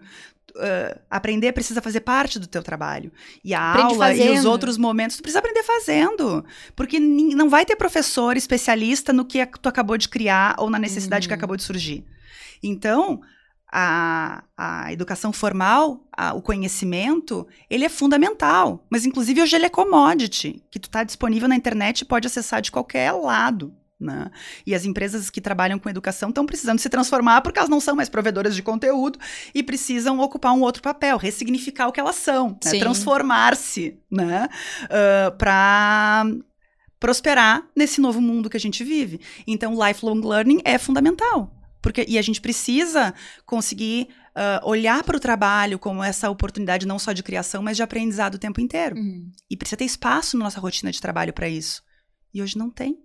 [0.56, 3.12] uh, aprender precisa fazer parte do teu trabalho.
[3.44, 4.34] E a Aprende aula fazendo.
[4.34, 6.44] e os outros momentos, tu precisa aprender fazendo.
[6.74, 11.28] Porque não vai ter professor especialista no que tu acabou de criar ou na necessidade
[11.28, 11.38] que uhum.
[11.38, 12.06] acabou de surgir.
[12.62, 13.20] Então,
[13.72, 18.86] a, a educação formal, a, o conhecimento, ele é fundamental.
[18.90, 22.60] Mas, inclusive, hoje ele é commodity, que tu está disponível na internet e pode acessar
[22.60, 23.74] de qualquer lado.
[23.98, 24.30] Né?
[24.66, 27.94] E as empresas que trabalham com educação estão precisando se transformar porque elas não são
[27.94, 29.18] mais provedoras de conteúdo
[29.54, 32.78] e precisam ocupar um outro papel, ressignificar o que elas são, né?
[32.80, 34.48] transformar-se né?
[34.84, 36.26] Uh, para
[36.98, 39.20] prosperar nesse novo mundo que a gente vive.
[39.46, 41.61] Então, lifelong learning é fundamental.
[41.82, 43.12] Porque, e a gente precisa
[43.44, 47.82] conseguir uh, olhar para o trabalho como essa oportunidade não só de criação, mas de
[47.82, 48.96] aprendizado o tempo inteiro.
[48.96, 49.30] Uhum.
[49.50, 51.82] E precisa ter espaço na nossa rotina de trabalho para isso.
[52.32, 52.96] E hoje não tem.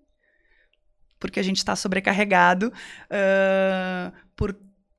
[1.19, 4.55] Porque a gente está sobrecarregado uh, por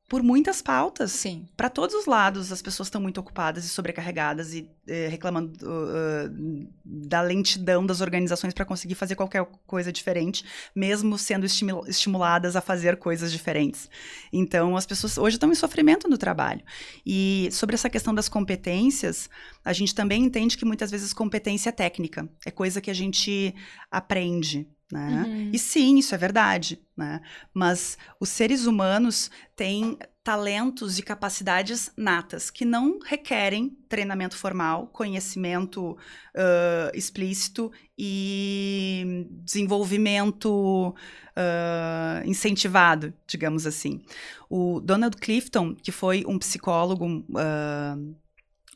[0.08, 1.12] por muitas pautas.
[1.12, 1.46] Sim.
[1.56, 6.68] Para todos os lados, as pessoas estão muito ocupadas e sobrecarregadas e eh, reclamando uh,
[6.82, 10.44] da lentidão das organizações para conseguir fazer qualquer coisa diferente,
[10.74, 13.90] mesmo sendo estimuladas a fazer coisas diferentes.
[14.32, 16.62] Então, as pessoas hoje estão em sofrimento no trabalho.
[17.04, 19.28] E sobre essa questão das competências,
[19.62, 23.54] a gente também entende que muitas vezes competência é técnica, é coisa que a gente
[23.90, 24.66] aprende.
[24.90, 25.24] Né?
[25.26, 25.50] Uhum.
[25.52, 27.20] E sim, isso é verdade, né?
[27.52, 35.92] Mas os seres humanos têm talentos e capacidades natas que não requerem treinamento formal, conhecimento
[35.92, 40.94] uh, explícito e desenvolvimento
[41.36, 44.02] uh, incentivado, digamos assim.
[44.48, 48.16] O Donald Clifton, que foi um psicólogo uh,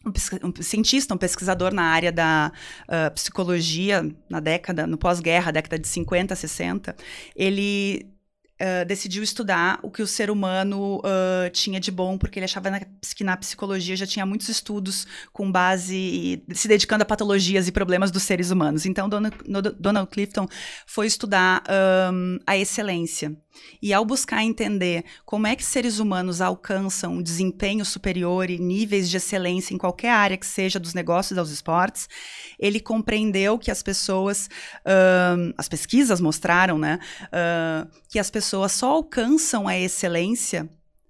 [0.04, 2.52] um, cientista, um pesquisador na área da
[2.88, 6.96] uh, psicologia na década, no pós-guerra, década de 50, 60,
[7.36, 8.06] ele
[8.60, 12.70] Uh, decidiu estudar o que o ser humano uh, tinha de bom, porque ele achava
[12.70, 17.72] na, que na psicologia já tinha muitos estudos com base se dedicando a patologias e
[17.72, 18.86] problemas dos seres humanos.
[18.86, 19.36] Então, Donald,
[19.80, 20.46] Donald Clifton
[20.86, 21.64] foi estudar
[22.12, 23.36] um, a excelência.
[23.80, 29.10] E ao buscar entender como é que seres humanos alcançam um desempenho superior e níveis
[29.10, 32.08] de excelência em qualquer área que seja dos negócios aos esportes,
[32.58, 34.48] ele compreendeu que as pessoas,
[34.86, 40.68] uh, as pesquisas mostraram, né, uh, que as pessoas só alcançam a excelência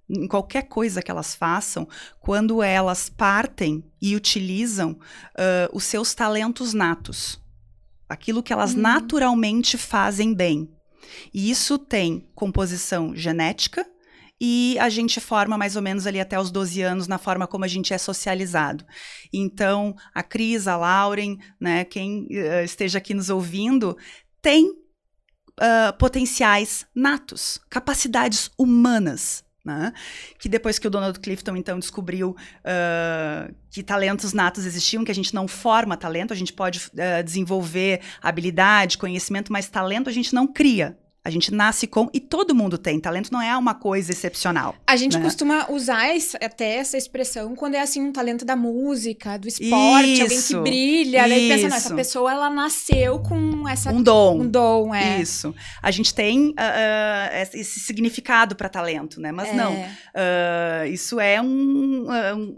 [0.09, 1.89] em qualquer coisa que elas façam,
[2.21, 7.41] quando elas partem e utilizam uh, os seus talentos natos,
[8.09, 8.81] aquilo que elas uhum.
[8.81, 10.69] naturalmente fazem bem.
[11.33, 13.87] E isso tem composição genética
[14.41, 17.65] e a gente forma mais ou menos ali até os 12 anos na forma como
[17.65, 18.85] a gente é socializado.
[19.33, 23.97] Então, a Cris, a Lauren, né, quem uh, esteja aqui nos ouvindo,
[24.41, 29.93] tem uh, potenciais natos, capacidades humanas né?
[30.39, 35.15] Que depois que o Donald Clifton então descobriu uh, que talentos natos existiam, que a
[35.15, 40.35] gente não forma talento, a gente pode uh, desenvolver habilidade, conhecimento, mas talento a gente
[40.35, 40.99] não cria.
[41.25, 42.99] A gente nasce com e todo mundo tem.
[42.99, 44.75] Talento não é uma coisa excepcional.
[44.85, 45.23] A gente né?
[45.23, 50.11] costuma usar esse, até essa expressão quando é assim um talento da música, do esporte,
[50.11, 51.29] isso, alguém que brilha.
[51.29, 54.41] Daí pensa, não, essa pessoa ela nasceu com essa um dom.
[54.41, 55.21] Um dom, é.
[55.21, 55.55] Isso.
[55.81, 59.31] A gente tem uh, uh, esse significado para talento, né?
[59.31, 59.55] Mas é.
[59.55, 59.75] não.
[59.75, 62.05] Uh, isso é um,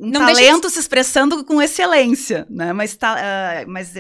[0.01, 0.73] um talento de...
[0.73, 2.73] se expressando com excelência, né?
[2.73, 3.15] Mas, tá,
[3.67, 3.93] mas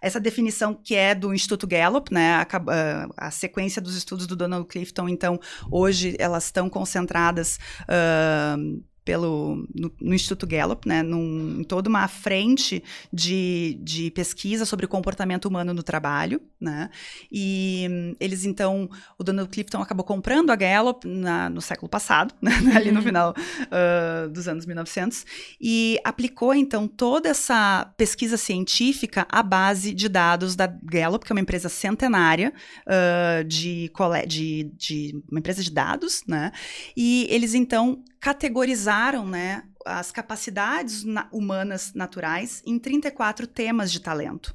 [0.00, 2.36] essa definição que é do Instituto Gallup, né?
[2.36, 5.38] A, a sequência dos estudos do Donald Clifton, então,
[5.70, 7.58] hoje elas estão concentradas.
[7.82, 12.82] Uh, pelo, no, no, Instituto Gallup, né, num, em toda uma frente
[13.12, 16.90] de, de pesquisa sobre o comportamento humano no trabalho, né,
[17.30, 22.50] e eles então, o Donald Clifton acabou comprando a Gallup na, no século passado, né,
[22.74, 23.06] ali no uhum.
[23.06, 25.24] final uh, dos anos 1900,
[25.60, 31.34] e aplicou então toda essa pesquisa científica à base de dados da Gallup, que é
[31.34, 32.52] uma empresa centenária
[32.88, 33.88] uh, de,
[34.26, 36.50] de, de uma empresa de dados, né,
[36.96, 44.54] e eles então categorizaram né, as capacidades na humanas naturais em 34 temas de talento.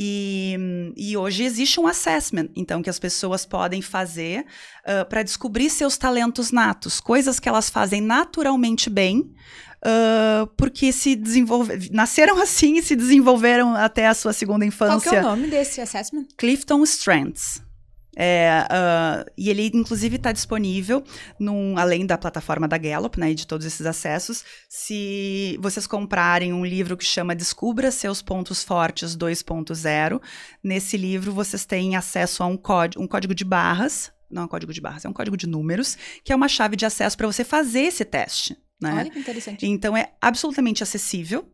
[0.00, 0.56] E,
[0.96, 4.46] e, hoje existe um assessment, então, que as pessoas podem fazer
[4.84, 9.34] uh, para descobrir seus talentos natos, coisas que elas fazem naturalmente bem,
[9.84, 15.10] uh, porque se desenvolve, nasceram assim e se desenvolveram até a sua segunda infância.
[15.10, 16.26] Qual é o nome desse assessment?
[16.36, 17.60] Clifton Strengths.
[18.20, 21.04] É, uh, e ele, inclusive, está disponível,
[21.38, 24.44] num, além da plataforma da Gallup, né, e de todos esses acessos.
[24.68, 30.20] Se vocês comprarem um livro que chama Descubra Seus Pontos Fortes 2.0,
[30.64, 34.48] nesse livro vocês têm acesso a um, código, um código de barras, não é um
[34.48, 37.26] código de barras, é um código de números, que é uma chave de acesso para
[37.28, 38.56] você fazer esse teste.
[38.80, 38.94] Né?
[38.94, 39.64] Olha que interessante.
[39.64, 41.48] Então é absolutamente acessível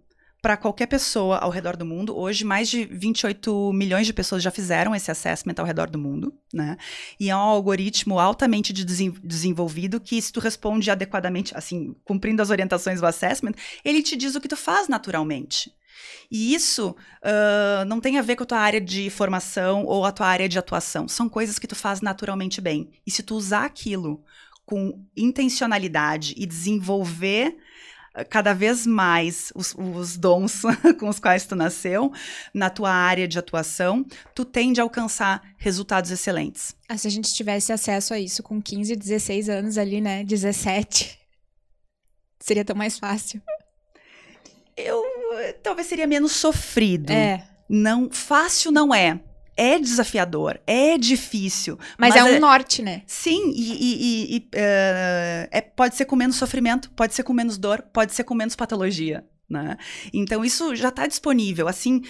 [0.45, 2.15] para qualquer pessoa ao redor do mundo.
[2.15, 6.35] Hoje, mais de 28 milhões de pessoas já fizeram esse assessment ao redor do mundo,
[6.53, 6.77] né?
[7.19, 12.51] E é um algoritmo altamente de desenvolvido que, se tu responde adequadamente, assim, cumprindo as
[12.51, 15.73] orientações do assessment, ele te diz o que tu faz naturalmente.
[16.31, 20.13] E isso uh, não tem a ver com a tua área de formação ou a
[20.13, 21.09] tua área de atuação.
[21.09, 22.91] São coisas que tu faz naturalmente bem.
[23.07, 24.23] E se tu usar aquilo
[24.67, 27.57] com intencionalidade e desenvolver
[28.23, 30.63] cada vez mais os, os dons
[31.01, 32.13] com os quais tu nasceu
[32.53, 34.05] na tua área de atuação,
[34.35, 36.77] tu tende a alcançar resultados excelentes.
[36.89, 40.23] Ah, se a gente tivesse acesso a isso com 15, 16 anos ali, né?
[40.23, 41.19] 17,
[42.39, 43.43] seria tão mais fácil.
[44.77, 45.03] Eu
[45.63, 47.13] talvez seria menos sofrido.
[47.13, 47.47] É.
[47.69, 49.21] Não, fácil não é.
[49.57, 51.79] É desafiador, é difícil.
[51.99, 52.39] Mas, mas é um é...
[52.39, 53.03] norte, né?
[53.07, 57.59] Sim, e, e, e uh, é, pode ser com menos sofrimento, pode ser com menos
[57.59, 59.25] dor, pode ser com menos patologia.
[59.49, 59.77] Né?
[60.13, 61.69] Então, isso já está disponível.
[61.69, 62.03] Assim,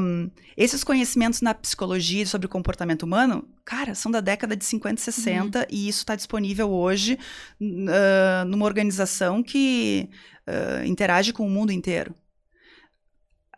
[0.00, 5.00] um, esses conhecimentos na psicologia sobre o comportamento humano, cara, são da década de 50
[5.00, 5.64] e 60 uhum.
[5.70, 7.18] e isso está disponível hoje
[7.60, 10.08] uh, numa organização que
[10.48, 12.14] uh, interage com o mundo inteiro.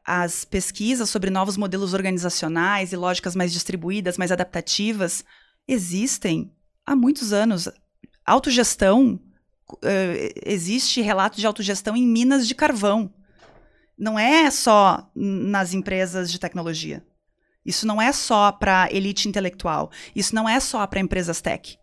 [0.05, 5.25] As pesquisas sobre novos modelos organizacionais e lógicas mais distribuídas, mais adaptativas,
[5.67, 6.53] existem
[6.85, 7.69] há muitos anos.
[8.25, 9.21] Autogestão
[9.77, 13.13] Uh, existe relato de autogestão em minas de carvão.
[13.97, 17.03] Não é só nas empresas de tecnologia.
[17.65, 19.91] Isso não é só para elite intelectual.
[20.15, 21.79] Isso não é só para empresas tech.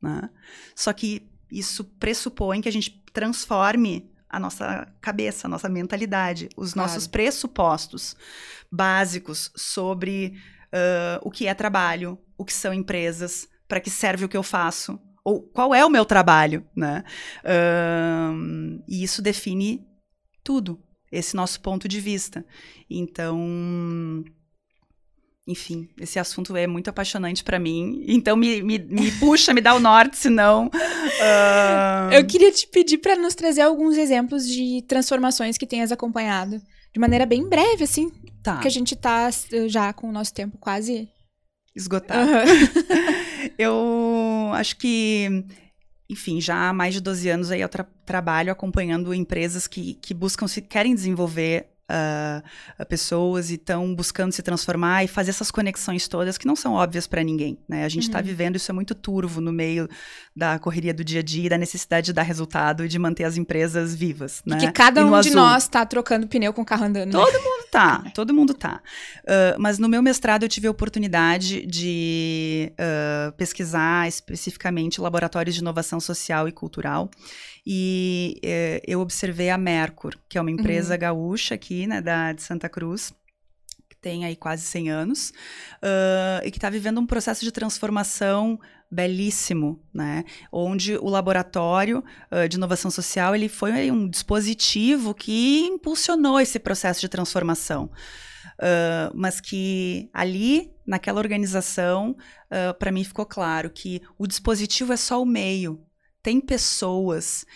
[0.00, 0.28] Né?
[0.76, 6.72] Só que isso pressupõe que a gente transforme a nossa cabeça, a nossa mentalidade, os
[6.72, 6.88] claro.
[6.88, 8.16] nossos pressupostos
[8.70, 10.34] básicos sobre
[10.72, 14.42] uh, o que é trabalho, o que são empresas, para que serve o que eu
[14.42, 17.04] faço, ou qual é o meu trabalho, né?
[17.44, 19.86] Uh, e isso define
[20.42, 22.44] tudo, esse nosso ponto de vista.
[22.90, 24.24] Então,
[25.46, 28.04] enfim, esse assunto é muito apaixonante para mim.
[28.06, 30.66] Então me, me, me puxa, me dá o norte, senão.
[30.66, 32.12] Uh...
[32.12, 36.60] Eu queria te pedir para nos trazer alguns exemplos de transformações que tenhas acompanhado.
[36.92, 38.12] De maneira bem breve, assim.
[38.42, 38.58] Tá.
[38.58, 41.08] Que a gente tá eh, já com o nosso tempo quase
[41.74, 42.30] esgotado.
[42.30, 43.52] Uhum.
[43.58, 45.44] eu acho que
[46.12, 50.12] enfim, já há mais de 12 anos aí eu tra trabalho acompanhando empresas que, que
[50.12, 56.08] buscam se querem desenvolver uh, pessoas e estão buscando se transformar e fazer essas conexões
[56.08, 57.58] todas que não são óbvias para ninguém.
[57.68, 57.84] Né?
[57.84, 58.24] A gente está uhum.
[58.24, 59.88] vivendo isso é muito turvo no meio
[60.34, 63.36] da correria do dia a dia, da necessidade de dar resultado e de manter as
[63.36, 64.42] empresas vivas.
[64.46, 64.58] Né?
[64.58, 65.30] Que cada um azul.
[65.30, 67.12] de nós está trocando pneu com o carro andando.
[67.12, 67.24] Né?
[67.24, 68.80] Todo mundo tá, todo mundo tá.
[69.24, 75.60] Uh, mas no meu mestrado eu tive a oportunidade de uh, pesquisar especificamente laboratórios de
[75.60, 77.10] inovação social e cultural
[77.64, 81.00] e eh, eu observei a Mercur, que é uma empresa uhum.
[81.00, 83.12] gaúcha aqui, né, da, de Santa Cruz,
[84.02, 85.30] tem aí quase 100 anos,
[85.80, 88.58] uh, e que está vivendo um processo de transformação
[88.90, 90.24] belíssimo, né?
[90.52, 97.00] Onde o laboratório uh, de inovação social ele foi um dispositivo que impulsionou esse processo
[97.00, 97.90] de transformação.
[98.58, 102.10] Uh, mas que ali, naquela organização,
[102.50, 105.80] uh, para mim ficou claro que o dispositivo é só o meio,
[106.22, 107.46] tem pessoas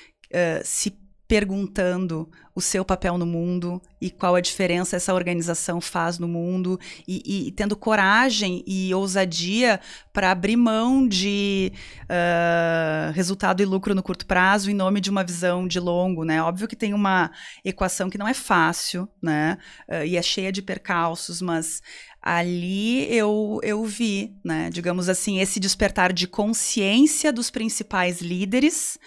[0.65, 0.91] se
[1.29, 6.81] perguntando o seu papel no mundo e qual a diferença essa organização faz no mundo
[7.07, 9.79] e, e tendo coragem e ousadia
[10.13, 11.71] para abrir mão de
[12.05, 16.41] uh, resultado e lucro no curto prazo em nome de uma visão de longo, né?
[16.41, 17.31] Óbvio que tem uma
[17.63, 19.59] equação que não é fácil, né?
[19.87, 21.83] Uh, e é cheia de percalços, mas
[22.23, 28.99] ali eu, eu vi, né, digamos assim, esse despertar de consciência dos principais líderes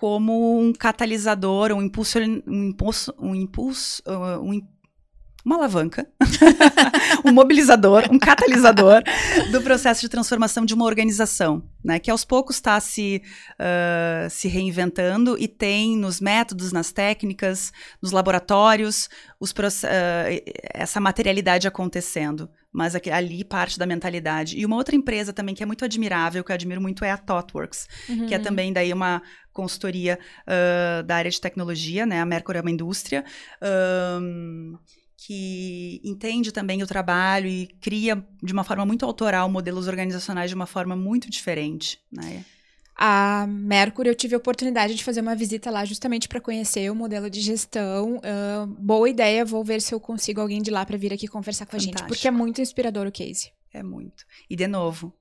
[0.00, 4.66] como um catalisador, um impulso, um impulso, um impulso, uh, um,
[5.44, 6.08] uma alavanca,
[7.22, 9.02] um mobilizador, um catalisador
[9.52, 11.98] do processo de transformação de uma organização, né?
[11.98, 13.20] Que aos poucos está se,
[13.60, 17.70] uh, se reinventando e tem nos métodos, nas técnicas,
[18.00, 19.54] nos laboratórios, os, uh,
[20.72, 22.48] essa materialidade acontecendo.
[22.72, 24.56] Mas ali parte da mentalidade.
[24.56, 27.16] E uma outra empresa também que é muito admirável, que eu admiro muito, é a
[27.16, 28.26] ThoughtWorks, uhum.
[28.26, 29.20] que é também daí uma
[29.52, 32.20] consultoria uh, da área de tecnologia, né?
[32.20, 33.24] A Mercury é uma indústria.
[34.20, 34.78] Um,
[35.22, 40.54] que entende também o trabalho e cria de uma forma muito autoral modelos organizacionais de
[40.54, 42.42] uma forma muito diferente, né?
[43.02, 46.94] A Mercury, eu tive a oportunidade de fazer uma visita lá justamente para conhecer o
[46.94, 48.18] modelo de gestão.
[48.18, 51.64] Uh, boa ideia, vou ver se eu consigo alguém de lá para vir aqui conversar
[51.64, 51.96] com Fantástico.
[51.96, 53.52] a gente, porque é muito inspirador o case.
[53.72, 54.26] É muito.
[54.50, 55.14] E de novo,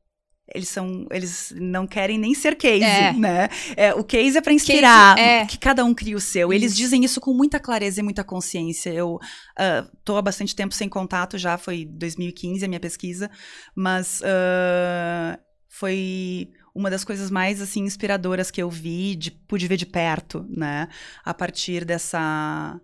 [0.54, 3.14] eles são eles não querem nem ser case, é.
[3.14, 3.48] né?
[3.78, 5.46] É, o case é para inspirar, case, é.
[5.46, 6.52] que cada um cria o seu.
[6.52, 8.90] Eles dizem isso com muita clareza e muita consciência.
[8.90, 13.32] Eu uh, tô há bastante tempo sem contato já, foi 2015 a minha pesquisa,
[13.74, 19.78] mas uh, foi uma das coisas mais assim inspiradoras que eu vi, de, pude ver
[19.78, 20.88] de perto, né?
[21.26, 22.80] A partir dessa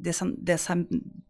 [0.00, 0.74] dessa, dessa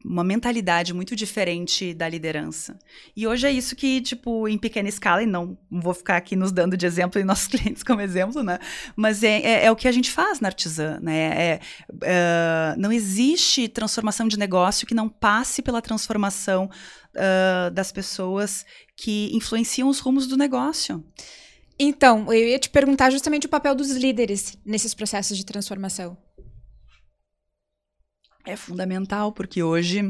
[0.05, 2.79] uma mentalidade muito diferente da liderança.
[3.17, 6.53] E hoje é isso que, tipo, em pequena escala, e não vou ficar aqui nos
[6.53, 8.59] dando de exemplo e nossos clientes como exemplo, né?
[8.95, 11.19] Mas é, é, é o que a gente faz na artesã, né?
[11.19, 11.61] É,
[12.03, 16.71] é, não existe transformação de negócio que não passe pela transformação
[17.15, 18.65] uh, das pessoas
[18.97, 21.05] que influenciam os rumos do negócio.
[21.83, 26.17] Então, eu ia te perguntar justamente o papel dos líderes nesses processos de transformação
[28.45, 30.03] é fundamental, porque hoje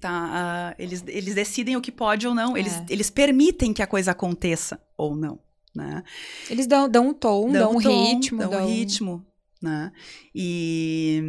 [0.00, 2.60] Tá, uh, eles, eles decidem o que pode ou não, é.
[2.60, 5.40] eles, eles permitem que a coisa aconteça ou não.
[5.74, 6.04] Né?
[6.48, 8.38] Eles dão, dão um tom, dão, dão um tom, ritmo.
[8.38, 9.26] Dão, dão um ritmo.
[9.60, 9.90] Né?
[10.32, 11.20] E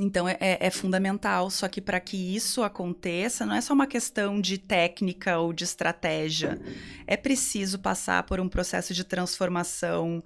[0.00, 3.86] então é, é, é, fundamental, só que para que isso aconteça, não é só uma
[3.86, 6.60] questão de técnica ou de estratégia.
[7.06, 10.22] É preciso passar por um processo de transformação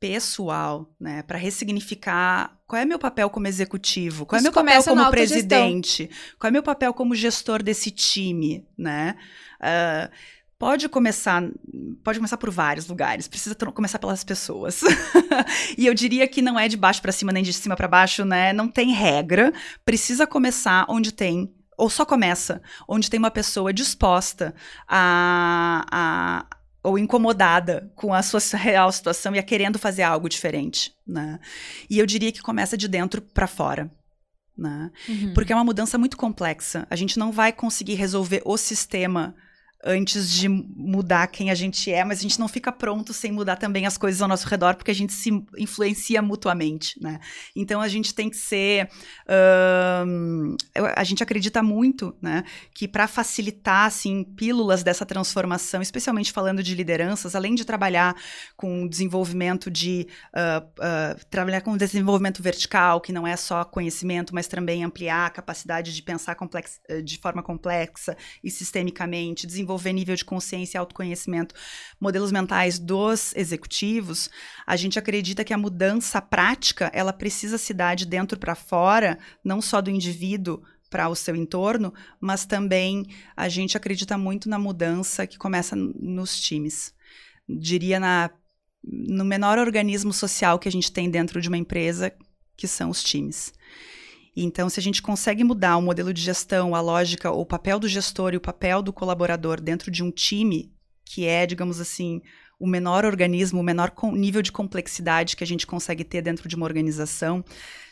[0.00, 5.10] pessoal, né, para ressignificar qual é meu papel como executivo, qual é meu papel como
[5.10, 6.08] presidente,
[6.38, 9.16] qual é meu papel como gestor desse time, né?
[9.60, 11.42] Uh, pode começar,
[12.02, 14.80] pode começar por vários lugares, precisa começar pelas pessoas.
[15.78, 18.24] e eu diria que não é de baixo para cima nem de cima para baixo,
[18.24, 18.52] né?
[18.52, 19.52] Não tem regra,
[19.84, 24.52] precisa começar onde tem ou só começa onde tem uma pessoa disposta
[24.88, 26.46] a, a
[26.82, 31.38] ou incomodada com a sua real situação e a querendo fazer algo diferente, né?
[31.88, 33.90] E eu diria que começa de dentro para fora.
[34.56, 34.90] Né?
[35.08, 35.34] Uhum.
[35.34, 36.84] Porque é uma mudança muito complexa.
[36.90, 39.36] A gente não vai conseguir resolver o sistema
[39.84, 43.56] antes de mudar quem a gente é, mas a gente não fica pronto sem mudar
[43.56, 47.20] também as coisas ao nosso redor, porque a gente se influencia mutuamente, né?
[47.54, 48.88] Então a gente tem que ser,
[50.96, 56.74] a gente acredita muito, né, que para facilitar assim pílulas dessa transformação, especialmente falando de
[56.74, 58.16] lideranças, além de trabalhar
[58.56, 64.48] com desenvolvimento de uh, uh, trabalhar com desenvolvimento vertical, que não é só conhecimento, mas
[64.48, 70.16] também ampliar a capacidade de pensar complex, de forma complexa e sistemicamente, desenvolver desenvolver nível
[70.16, 71.54] de consciência e autoconhecimento,
[72.00, 74.30] modelos mentais dos executivos,
[74.66, 79.18] a gente acredita que a mudança prática, ela precisa se dar de dentro para fora,
[79.44, 83.06] não só do indivíduo para o seu entorno, mas também
[83.36, 86.94] a gente acredita muito na mudança que começa nos times.
[87.46, 88.30] Diria na
[88.90, 92.12] no menor organismo social que a gente tem dentro de uma empresa,
[92.56, 93.52] que são os times.
[94.44, 97.88] Então, se a gente consegue mudar o modelo de gestão, a lógica, o papel do
[97.88, 100.72] gestor e o papel do colaborador dentro de um time,
[101.04, 102.20] que é, digamos assim,
[102.58, 106.54] o menor organismo, o menor nível de complexidade que a gente consegue ter dentro de
[106.54, 107.44] uma organização,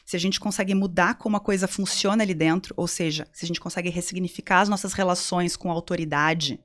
[0.05, 3.49] se a gente consegue mudar como a coisa funciona ali dentro, ou seja, se a
[3.49, 6.61] gente consegue ressignificar as nossas relações com a autoridade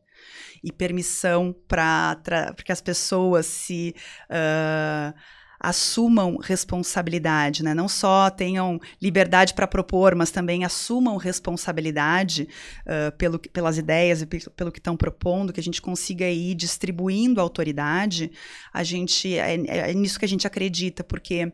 [0.64, 3.96] e permissão para que as pessoas se.
[4.30, 7.74] Uh, assumam responsabilidade, né?
[7.74, 12.48] Não só tenham liberdade para propor, mas também assumam responsabilidade
[12.82, 17.40] uh, pelo, pelas ideias e pelo que estão propondo, que a gente consiga ir distribuindo
[17.40, 18.32] a autoridade.
[18.74, 21.54] A gente é, é nisso que a gente acredita, porque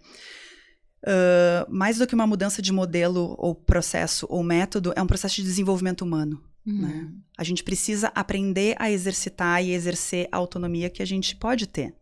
[1.03, 5.35] Uh, mais do que uma mudança de modelo ou processo ou método, é um processo
[5.35, 6.43] de desenvolvimento humano.
[6.65, 6.81] Uhum.
[6.81, 7.11] Né?
[7.37, 11.93] A gente precisa aprender a exercitar e exercer a autonomia que a gente pode ter.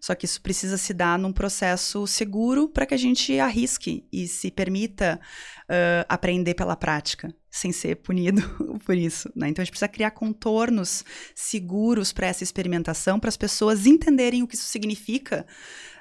[0.00, 4.28] Só que isso precisa se dar num processo seguro para que a gente arrisque e
[4.28, 5.20] se permita
[5.64, 8.42] uh, aprender pela prática, sem ser punido
[8.84, 9.30] por isso.
[9.34, 9.48] Né?
[9.48, 14.46] Então a gente precisa criar contornos seguros para essa experimentação, para as pessoas entenderem o
[14.46, 15.46] que isso significa,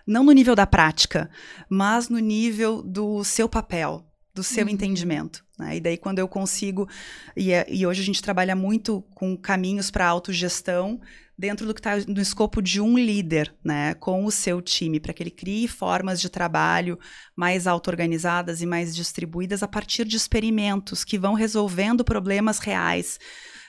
[0.06, 1.30] não no nível da prática,
[1.70, 4.06] mas no nível do seu papel,
[4.36, 4.72] do seu uhum.
[4.72, 5.44] entendimento.
[5.58, 5.78] Né?
[5.78, 6.88] E daí, quando eu consigo.
[7.36, 11.00] E, é, e hoje a gente trabalha muito com caminhos para autogestão
[11.38, 15.14] dentro do que está no escopo de um líder, né, com o seu time, para
[15.14, 16.98] que ele crie formas de trabalho
[17.36, 23.20] mais auto-organizadas e mais distribuídas a partir de experimentos que vão resolvendo problemas reais.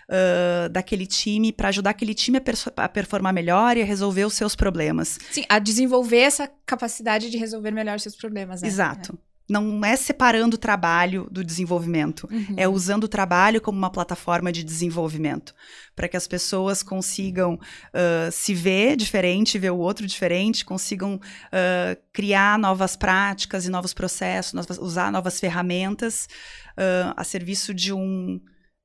[0.09, 4.35] Uh, daquele time para ajudar aquele time a, a, performar melhor e a resolver os
[4.35, 5.19] seus problemas.
[5.33, 8.62] Sim, a desenvolver essa capacidade de resolver melhor os seus problemas.
[8.62, 8.69] Né?
[8.69, 9.19] Exato.
[9.49, 12.55] Não é separando o trabalho do desenvolvimento, uhum.
[12.57, 15.55] é usando o trabalho como uma plataforma de desenvolvimento,
[15.94, 22.03] para que as pessoas consigam uh, se ver diferente, ver o outro diferente, consigam uh,
[22.12, 26.28] criar novas práticas e novos processos, novas, usar novas ferramentas
[26.72, 28.40] uh, a serviço de um,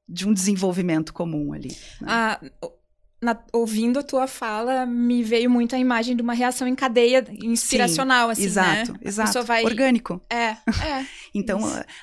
[0.08, 1.76] de um desenvolvimento comum ali.
[2.00, 2.08] Né?
[2.08, 2.40] Ah,
[3.22, 7.24] na, ouvindo a tua fala, me veio muito a imagem de uma reação em cadeia
[7.44, 9.00] inspiracional, Sim, assim, exato, né?
[9.04, 9.64] Exato, vai...
[9.64, 10.20] Orgânico.
[10.28, 11.06] É, é.
[11.34, 11.60] então,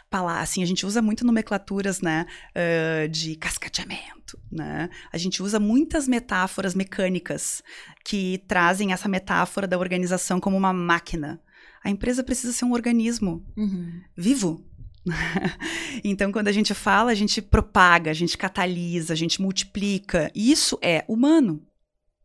[0.09, 4.89] falar assim, a gente usa muito nomenclaturas, né, uh, de cascateamento, né?
[5.13, 7.63] A gente usa muitas metáforas mecânicas
[8.05, 11.41] que trazem essa metáfora da organização como uma máquina.
[11.83, 14.01] A empresa precisa ser um organismo uhum.
[14.17, 14.65] vivo,
[16.05, 20.31] então, quando a gente fala, a gente propaga, a gente catalisa, a gente multiplica.
[20.35, 21.63] Isso é humano.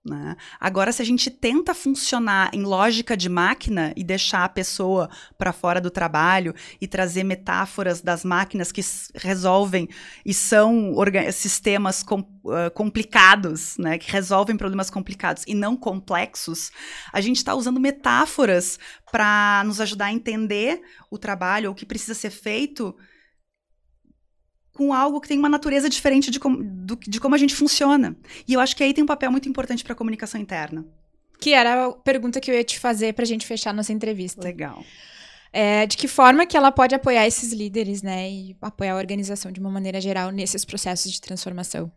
[0.06, 0.36] Né?
[0.60, 5.54] Agora, se a gente tenta funcionar em lógica de máquina e deixar a pessoa para
[5.54, 8.82] fora do trabalho e trazer metáforas das máquinas que
[9.16, 9.88] resolvem
[10.26, 10.93] e são
[11.32, 13.97] sistemas com, uh, complicados, né?
[13.97, 16.70] que resolvem problemas complicados e não complexos,
[17.13, 18.78] a gente está usando metáforas
[19.09, 22.93] para nos ajudar a entender o trabalho, o que precisa ser feito
[24.74, 28.17] com algo que tem uma natureza diferente de, com, do, de como a gente funciona.
[28.47, 30.83] E eu acho que aí tem um papel muito importante para a comunicação interna.
[31.39, 34.41] Que era a pergunta que eu ia te fazer para a gente fechar nossa entrevista.
[34.41, 34.83] Legal.
[35.51, 38.29] É, de que forma que ela pode apoiar esses líderes, né?
[38.32, 41.91] E apoiar a organização de uma maneira geral nesses processos de transformação?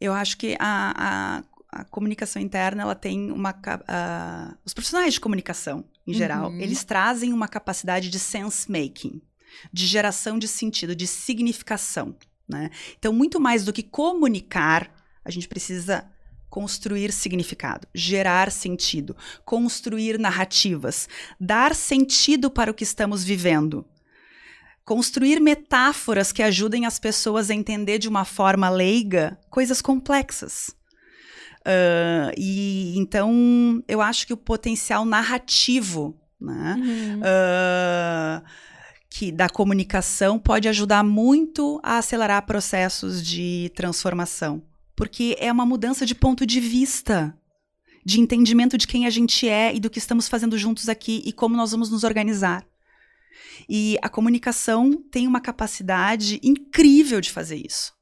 [0.00, 1.42] Eu acho que a,
[1.72, 3.50] a, a comunicação interna, ela tem uma...
[3.50, 6.60] Uh, os profissionais de comunicação, em geral, uhum.
[6.60, 9.20] eles trazem uma capacidade de sense-making
[9.72, 12.16] de geração de sentido, de significação.
[12.48, 12.70] Né?
[12.98, 14.90] Então, muito mais do que comunicar,
[15.24, 16.10] a gente precisa
[16.54, 21.08] construir significado, gerar sentido, construir narrativas,
[21.40, 23.84] dar sentido para o que estamos vivendo.
[24.84, 30.68] Construir metáforas que ajudem as pessoas a entender de uma forma leiga coisas complexas.
[31.66, 36.76] Uh, e então eu acho que o potencial narrativo, né?
[36.78, 37.20] Uhum.
[37.20, 38.44] Uh,
[39.14, 44.60] que da comunicação pode ajudar muito a acelerar processos de transformação,
[44.96, 47.32] porque é uma mudança de ponto de vista,
[48.04, 51.32] de entendimento de quem a gente é e do que estamos fazendo juntos aqui e
[51.32, 52.66] como nós vamos nos organizar.
[53.68, 57.93] E a comunicação tem uma capacidade incrível de fazer isso.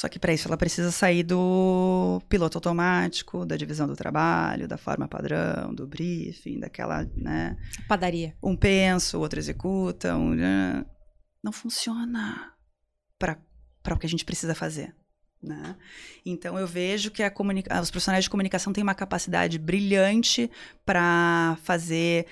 [0.00, 4.78] Só que para isso ela precisa sair do piloto automático, da divisão do trabalho, da
[4.78, 7.54] forma padrão, do briefing, daquela, né?
[7.86, 8.34] Padaria.
[8.42, 10.34] Um pensa, o outro executa, um...
[11.44, 12.50] Não funciona
[13.18, 13.36] para
[13.94, 14.96] o que a gente precisa fazer.
[15.42, 15.76] Né?
[16.24, 17.78] Então eu vejo que comunica...
[17.78, 20.50] os profissionais de comunicação têm uma capacidade brilhante
[20.82, 22.24] para fazer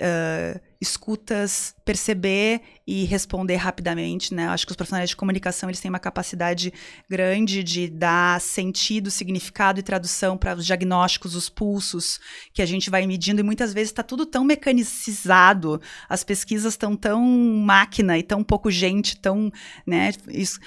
[0.00, 4.48] uh, escutas, perceber e responder rapidamente, né?
[4.48, 6.72] Acho que os profissionais de comunicação eles têm uma capacidade
[7.08, 12.20] grande de dar sentido, significado e tradução para os diagnósticos, os pulsos
[12.52, 16.94] que a gente vai medindo e muitas vezes está tudo tão mecanicizado, as pesquisas estão
[16.96, 19.50] tão máquina e tão pouco gente, tão,
[19.86, 20.12] né?
[20.28, 20.60] Isso,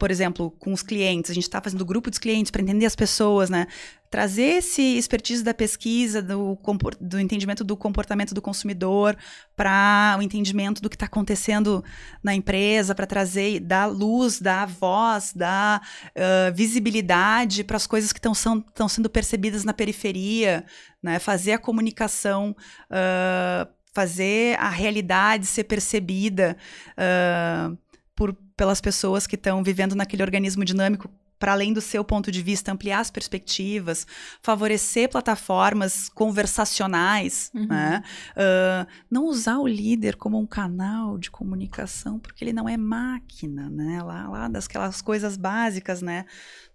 [0.00, 2.96] por exemplo, com os clientes, a gente está fazendo grupo dos clientes para entender as
[2.96, 3.66] pessoas, né?
[4.10, 6.58] Trazer esse expertise da pesquisa, do,
[6.98, 9.14] do entendimento do comportamento do consumidor
[9.54, 11.84] para o entendimento do que está acontecendo
[12.22, 15.86] na empresa, para trazer, dar luz, dar voz, dar
[16.16, 20.64] uh, visibilidade para as coisas que estão sendo percebidas na periferia,
[21.02, 21.18] né?
[21.18, 22.56] Fazer a comunicação.
[22.90, 26.56] Uh, fazer a realidade ser percebida
[26.92, 27.76] uh,
[28.14, 31.08] por pelas pessoas que estão vivendo naquele organismo dinâmico
[31.40, 34.06] para além do seu ponto de vista, ampliar as perspectivas,
[34.42, 37.66] favorecer plataformas conversacionais, uhum.
[37.66, 38.04] né?
[38.36, 43.70] Uh, não usar o líder como um canal de comunicação, porque ele não é máquina,
[43.70, 44.02] né?
[44.02, 46.26] Lá, lá das aquelas coisas básicas, né?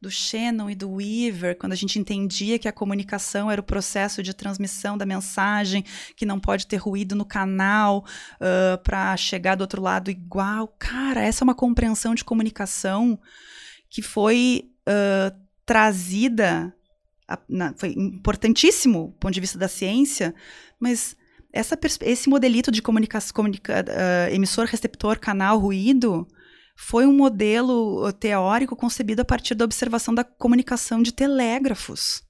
[0.01, 4.23] Do Shannon e do Weaver, quando a gente entendia que a comunicação era o processo
[4.23, 5.85] de transmissão da mensagem,
[6.15, 8.03] que não pode ter ruído no canal
[8.35, 10.67] uh, para chegar do outro lado igual.
[10.79, 13.19] Cara, essa é uma compreensão de comunicação
[13.95, 15.33] que foi uh,
[15.65, 16.75] trazida,
[17.25, 20.35] a, na, foi importantíssimo do ponto de vista da ciência,
[20.77, 21.15] mas
[21.53, 26.27] essa, esse modelito de comunicação, comunica, uh, emissor, receptor, canal, ruído,
[26.75, 32.21] foi um modelo teórico concebido a partir da observação da comunicação de telégrafos.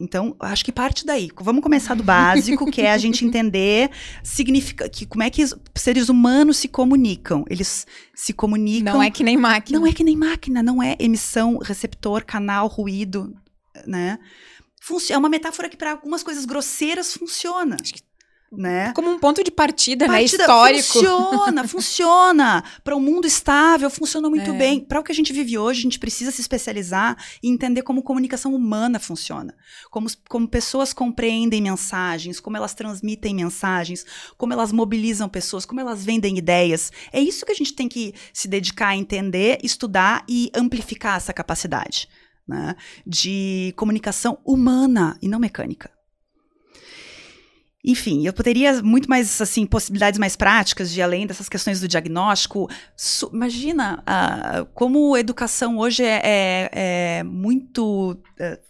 [0.00, 1.28] Então, acho que parte daí.
[1.40, 3.90] Vamos começar do básico, que é a gente entender
[4.22, 5.42] significa, que, como é que
[5.74, 7.44] seres humanos se comunicam.
[7.50, 8.94] Eles se comunicam.
[8.94, 9.78] Não é que nem máquina.
[9.78, 13.34] Não é que nem máquina, não é emissão, receptor, canal, ruído,
[13.86, 14.18] né?
[15.10, 17.76] É uma metáfora que para algumas coisas grosseiras funciona.
[17.80, 18.02] Acho que
[18.50, 18.92] né?
[18.94, 20.44] Como um ponto de partida, né, partida né?
[20.44, 20.92] Histórico.
[20.92, 22.64] Funciona, funciona.
[22.82, 24.56] Para um mundo estável, funciona muito é.
[24.56, 24.80] bem.
[24.80, 28.02] Para o que a gente vive hoje, a gente precisa se especializar e entender como
[28.02, 29.54] comunicação humana funciona.
[29.90, 34.04] Como, como pessoas compreendem mensagens, como elas transmitem mensagens,
[34.36, 36.90] como elas mobilizam pessoas, como elas vendem ideias.
[37.12, 41.32] É isso que a gente tem que se dedicar a entender, estudar e amplificar essa
[41.32, 42.08] capacidade
[42.46, 42.74] né?
[43.06, 45.97] de comunicação humana e não mecânica.
[47.84, 52.68] Enfim, eu poderia muito mais, assim, possibilidades mais práticas de além dessas questões do diagnóstico.
[52.96, 56.70] Su imagina uh, como educação hoje é, é,
[57.18, 58.18] é muito.
[58.40, 58.68] Uh,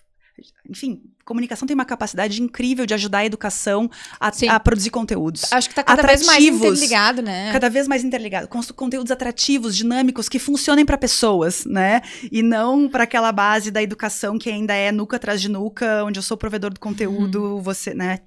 [0.68, 5.52] enfim, comunicação tem uma capacidade incrível de ajudar a educação a, a produzir conteúdos.
[5.52, 7.52] Acho que está cada atrativos, vez mais interligado, né?
[7.52, 8.48] Cada vez mais interligado.
[8.48, 12.00] Com conteúdos atrativos, dinâmicos, que funcionem para pessoas, né?
[12.32, 16.18] E não para aquela base da educação que ainda é nuca atrás de nuca, onde
[16.18, 17.62] eu sou provedor do conteúdo, uhum.
[17.62, 18.20] você, né?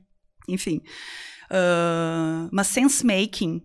[0.47, 0.81] Enfim.
[1.51, 3.61] Uh, mas sense-making,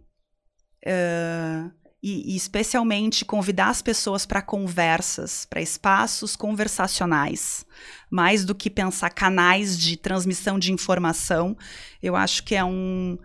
[0.86, 1.70] uh,
[2.02, 7.64] e, e, especialmente convidar as pessoas para conversas, para espaços conversacionais,
[8.10, 11.56] mais do que pensar canais de transmissão de informação,
[12.02, 13.18] eu acho que é um.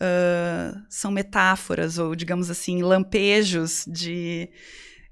[0.00, 4.48] uh, são metáforas ou, digamos assim, lampejos de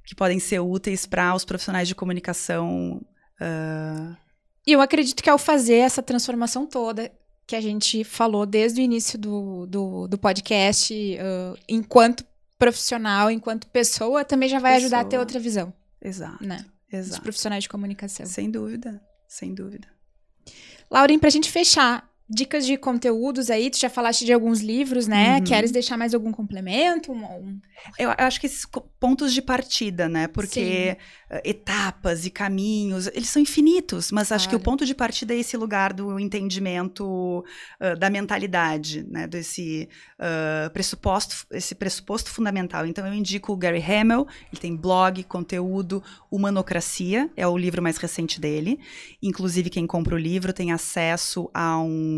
[0.05, 3.05] que podem ser úteis para os profissionais de comunicação.
[3.41, 4.17] Uh...
[4.65, 7.13] E eu acredito que ao fazer essa transformação toda
[7.47, 12.25] que a gente falou desde o início do, do, do podcast, uh, enquanto
[12.59, 14.87] profissional, enquanto pessoa, também já vai pessoa.
[14.87, 15.73] ajudar a ter outra visão.
[16.03, 16.45] Exato.
[16.45, 16.65] Né?
[16.93, 17.11] Exato.
[17.11, 18.27] Dos profissionais de comunicação.
[18.27, 19.87] Sem dúvida, sem dúvida.
[20.91, 25.07] Lauren, para a gente fechar, dicas de conteúdos aí, tu já falaste de alguns livros,
[25.07, 25.37] né?
[25.37, 25.45] Uhum.
[25.45, 27.13] Queres deixar mais algum complemento?
[27.13, 27.61] Um.
[27.99, 28.67] Eu, acho que esses
[28.99, 30.27] pontos de partida, né?
[30.27, 30.97] Porque
[31.31, 34.41] uh, etapas e caminhos, eles são infinitos, mas claro.
[34.41, 37.45] acho que o ponto de partida é esse lugar do entendimento
[37.81, 39.29] uh, da mentalidade, né?
[39.29, 39.89] Desse
[40.19, 42.87] uh, pressuposto, esse pressuposto fundamental.
[42.87, 47.99] Então eu indico o Gary Hamel, ele tem blog, conteúdo, Humanocracia, é o livro mais
[47.99, 48.81] recente dele.
[49.23, 52.16] Inclusive, quem compra o livro tem acesso a um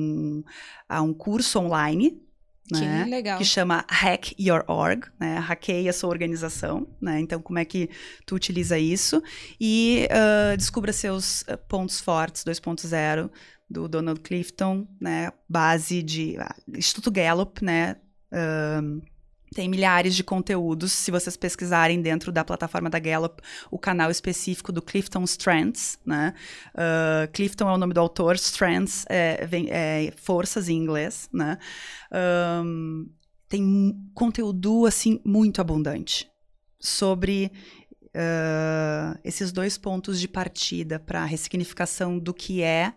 [0.88, 2.20] a um curso online
[2.68, 3.22] que né?
[3.38, 5.38] Que chama Hack Your Org, né?
[5.38, 7.18] Hackeia sua organização, né?
[7.18, 7.88] Então, como é que
[8.26, 9.22] tu utiliza isso?
[9.58, 13.30] E uh, descubra seus uh, pontos fortes 2.0
[13.70, 15.32] do Donald Clifton, né?
[15.48, 17.96] Base de uh, Instituto Gallup, né?
[18.30, 19.00] Uh,
[19.54, 20.92] tem milhares de conteúdos.
[20.92, 26.34] Se vocês pesquisarem dentro da plataforma da Gallup, o canal específico do Clifton Strands, né?
[26.74, 31.58] Uh, Clifton é o nome do autor, Strands é, vem, é forças em inglês, né?
[32.64, 33.08] Um,
[33.48, 36.30] tem conteúdo, assim, muito abundante
[36.78, 37.50] sobre
[38.08, 42.92] uh, esses dois pontos de partida para a ressignificação do que é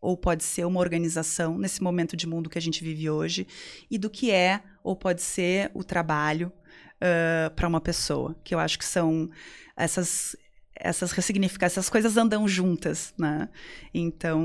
[0.00, 3.46] ou pode ser uma organização nesse momento de mundo que a gente vive hoje
[3.90, 6.52] e do que é ou pode ser o trabalho
[6.96, 9.30] uh, para uma pessoa, que eu acho que são
[9.76, 10.36] essas
[10.80, 13.48] essas ressignificações, essas coisas andam juntas, né?
[13.92, 14.40] Então,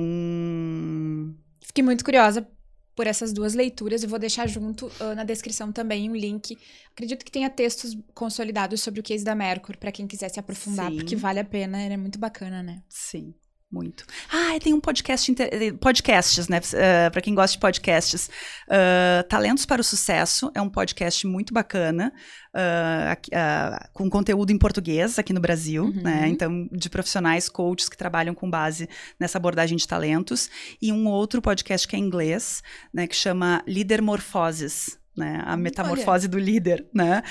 [1.62, 2.48] fiquei muito curiosa
[2.96, 4.04] por essas duas leituras.
[4.04, 6.58] Eu vou deixar junto uh, na descrição também um link.
[6.92, 10.90] Acredito que tenha textos consolidados sobre o case da Mercury, para quem quiser se aprofundar,
[10.90, 10.98] Sim.
[10.98, 12.82] porque vale a pena, é muito bacana, né?
[12.90, 13.34] Sim.
[13.74, 14.06] Muito.
[14.32, 15.76] Ah, tem um podcast, inter...
[15.80, 16.60] podcasts, né?
[16.60, 18.30] Uh, eh, para quem gosta de podcasts.
[18.68, 22.14] Uh, Talentos para o Sucesso é um podcast muito bacana,
[22.54, 26.04] uh, com conteúdo em português aqui no Brasil, uhum.
[26.04, 26.28] né?
[26.28, 28.88] Então, de profissionais, coaches que trabalham com base
[29.20, 30.52] nessa abordagem de talentos.
[30.80, 32.62] E um outro podcast que é em inglês,
[32.94, 33.08] né?
[33.08, 35.02] Que chama Líder Morfoses.
[35.16, 36.28] Né, a metamorfose Olha.
[36.28, 37.22] do líder, né,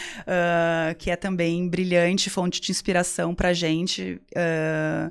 [1.01, 4.23] que é também brilhante, fonte de inspiração para gente.
[4.37, 5.11] Uh,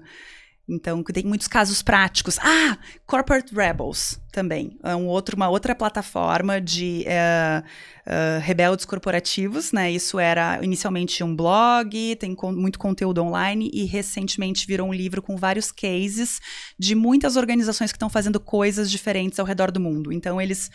[0.72, 2.39] então, tem muitos casos práticos.
[2.39, 4.80] Ah, Corporate Rebels também.
[4.84, 9.91] É um outro, uma outra plataforma de uh, uh, rebeldes corporativos, né?
[9.91, 15.22] Isso era inicialmente um blog, tem con muito conteúdo online e recentemente virou um livro
[15.22, 16.39] com vários cases
[16.80, 20.14] de muitas organizações que estão fazendo coisas diferentes ao redor do mundo.
[20.14, 20.72] Então, eles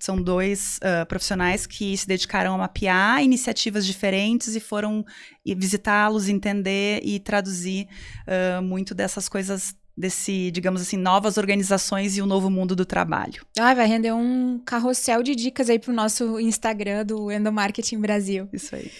[0.00, 5.04] São dois uh, profissionais que se dedicaram a mapear iniciativas diferentes e foram
[5.44, 7.88] visitá-los, entender e traduzir
[8.26, 13.46] uh, muito dessas coisas desse, digamos assim, novas organizações e o novo mundo do trabalho.
[13.58, 18.48] Ah, vai render um carrossel de dicas aí pro nosso Instagram do Endomarketing Brasil.
[18.52, 18.90] Isso aí.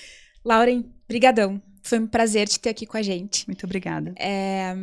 [0.45, 1.61] Lauren, brigadão.
[1.83, 3.47] Foi um prazer te ter aqui com a gente.
[3.47, 4.15] Muito obrigada.
[4.19, 4.75] É,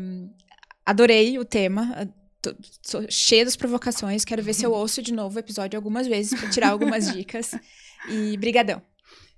[0.85, 2.07] adorei o tema
[2.41, 2.53] tô,
[2.89, 4.25] tô cheia das provocações.
[4.25, 7.51] Quero ver se eu ouço de novo o episódio algumas vezes para tirar algumas dicas.
[8.09, 8.81] E brigadão.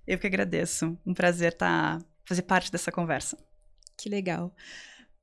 [0.08, 0.98] Eu que agradeço.
[1.06, 3.38] Um prazer estar tá, fazer parte dessa conversa.
[3.98, 4.54] Que legal.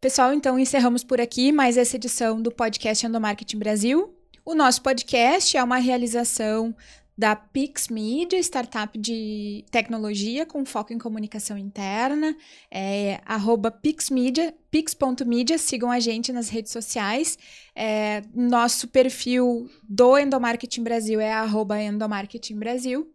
[0.01, 4.15] Pessoal, então encerramos por aqui mais essa edição do podcast Endomarketing Brasil.
[4.45, 6.75] O nosso podcast é uma realização
[7.21, 12.35] da Pix Media, startup de tecnologia com foco em comunicação interna,
[12.71, 17.39] é arroba pixmedia, pix.media, sigam a gente nas redes sociais.
[17.77, 23.13] É, nosso perfil do Endomarketing Brasil é arroba Endomarketing Brasil.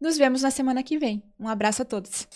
[0.00, 1.20] Nos vemos na semana que vem.
[1.36, 2.28] Um abraço a todos.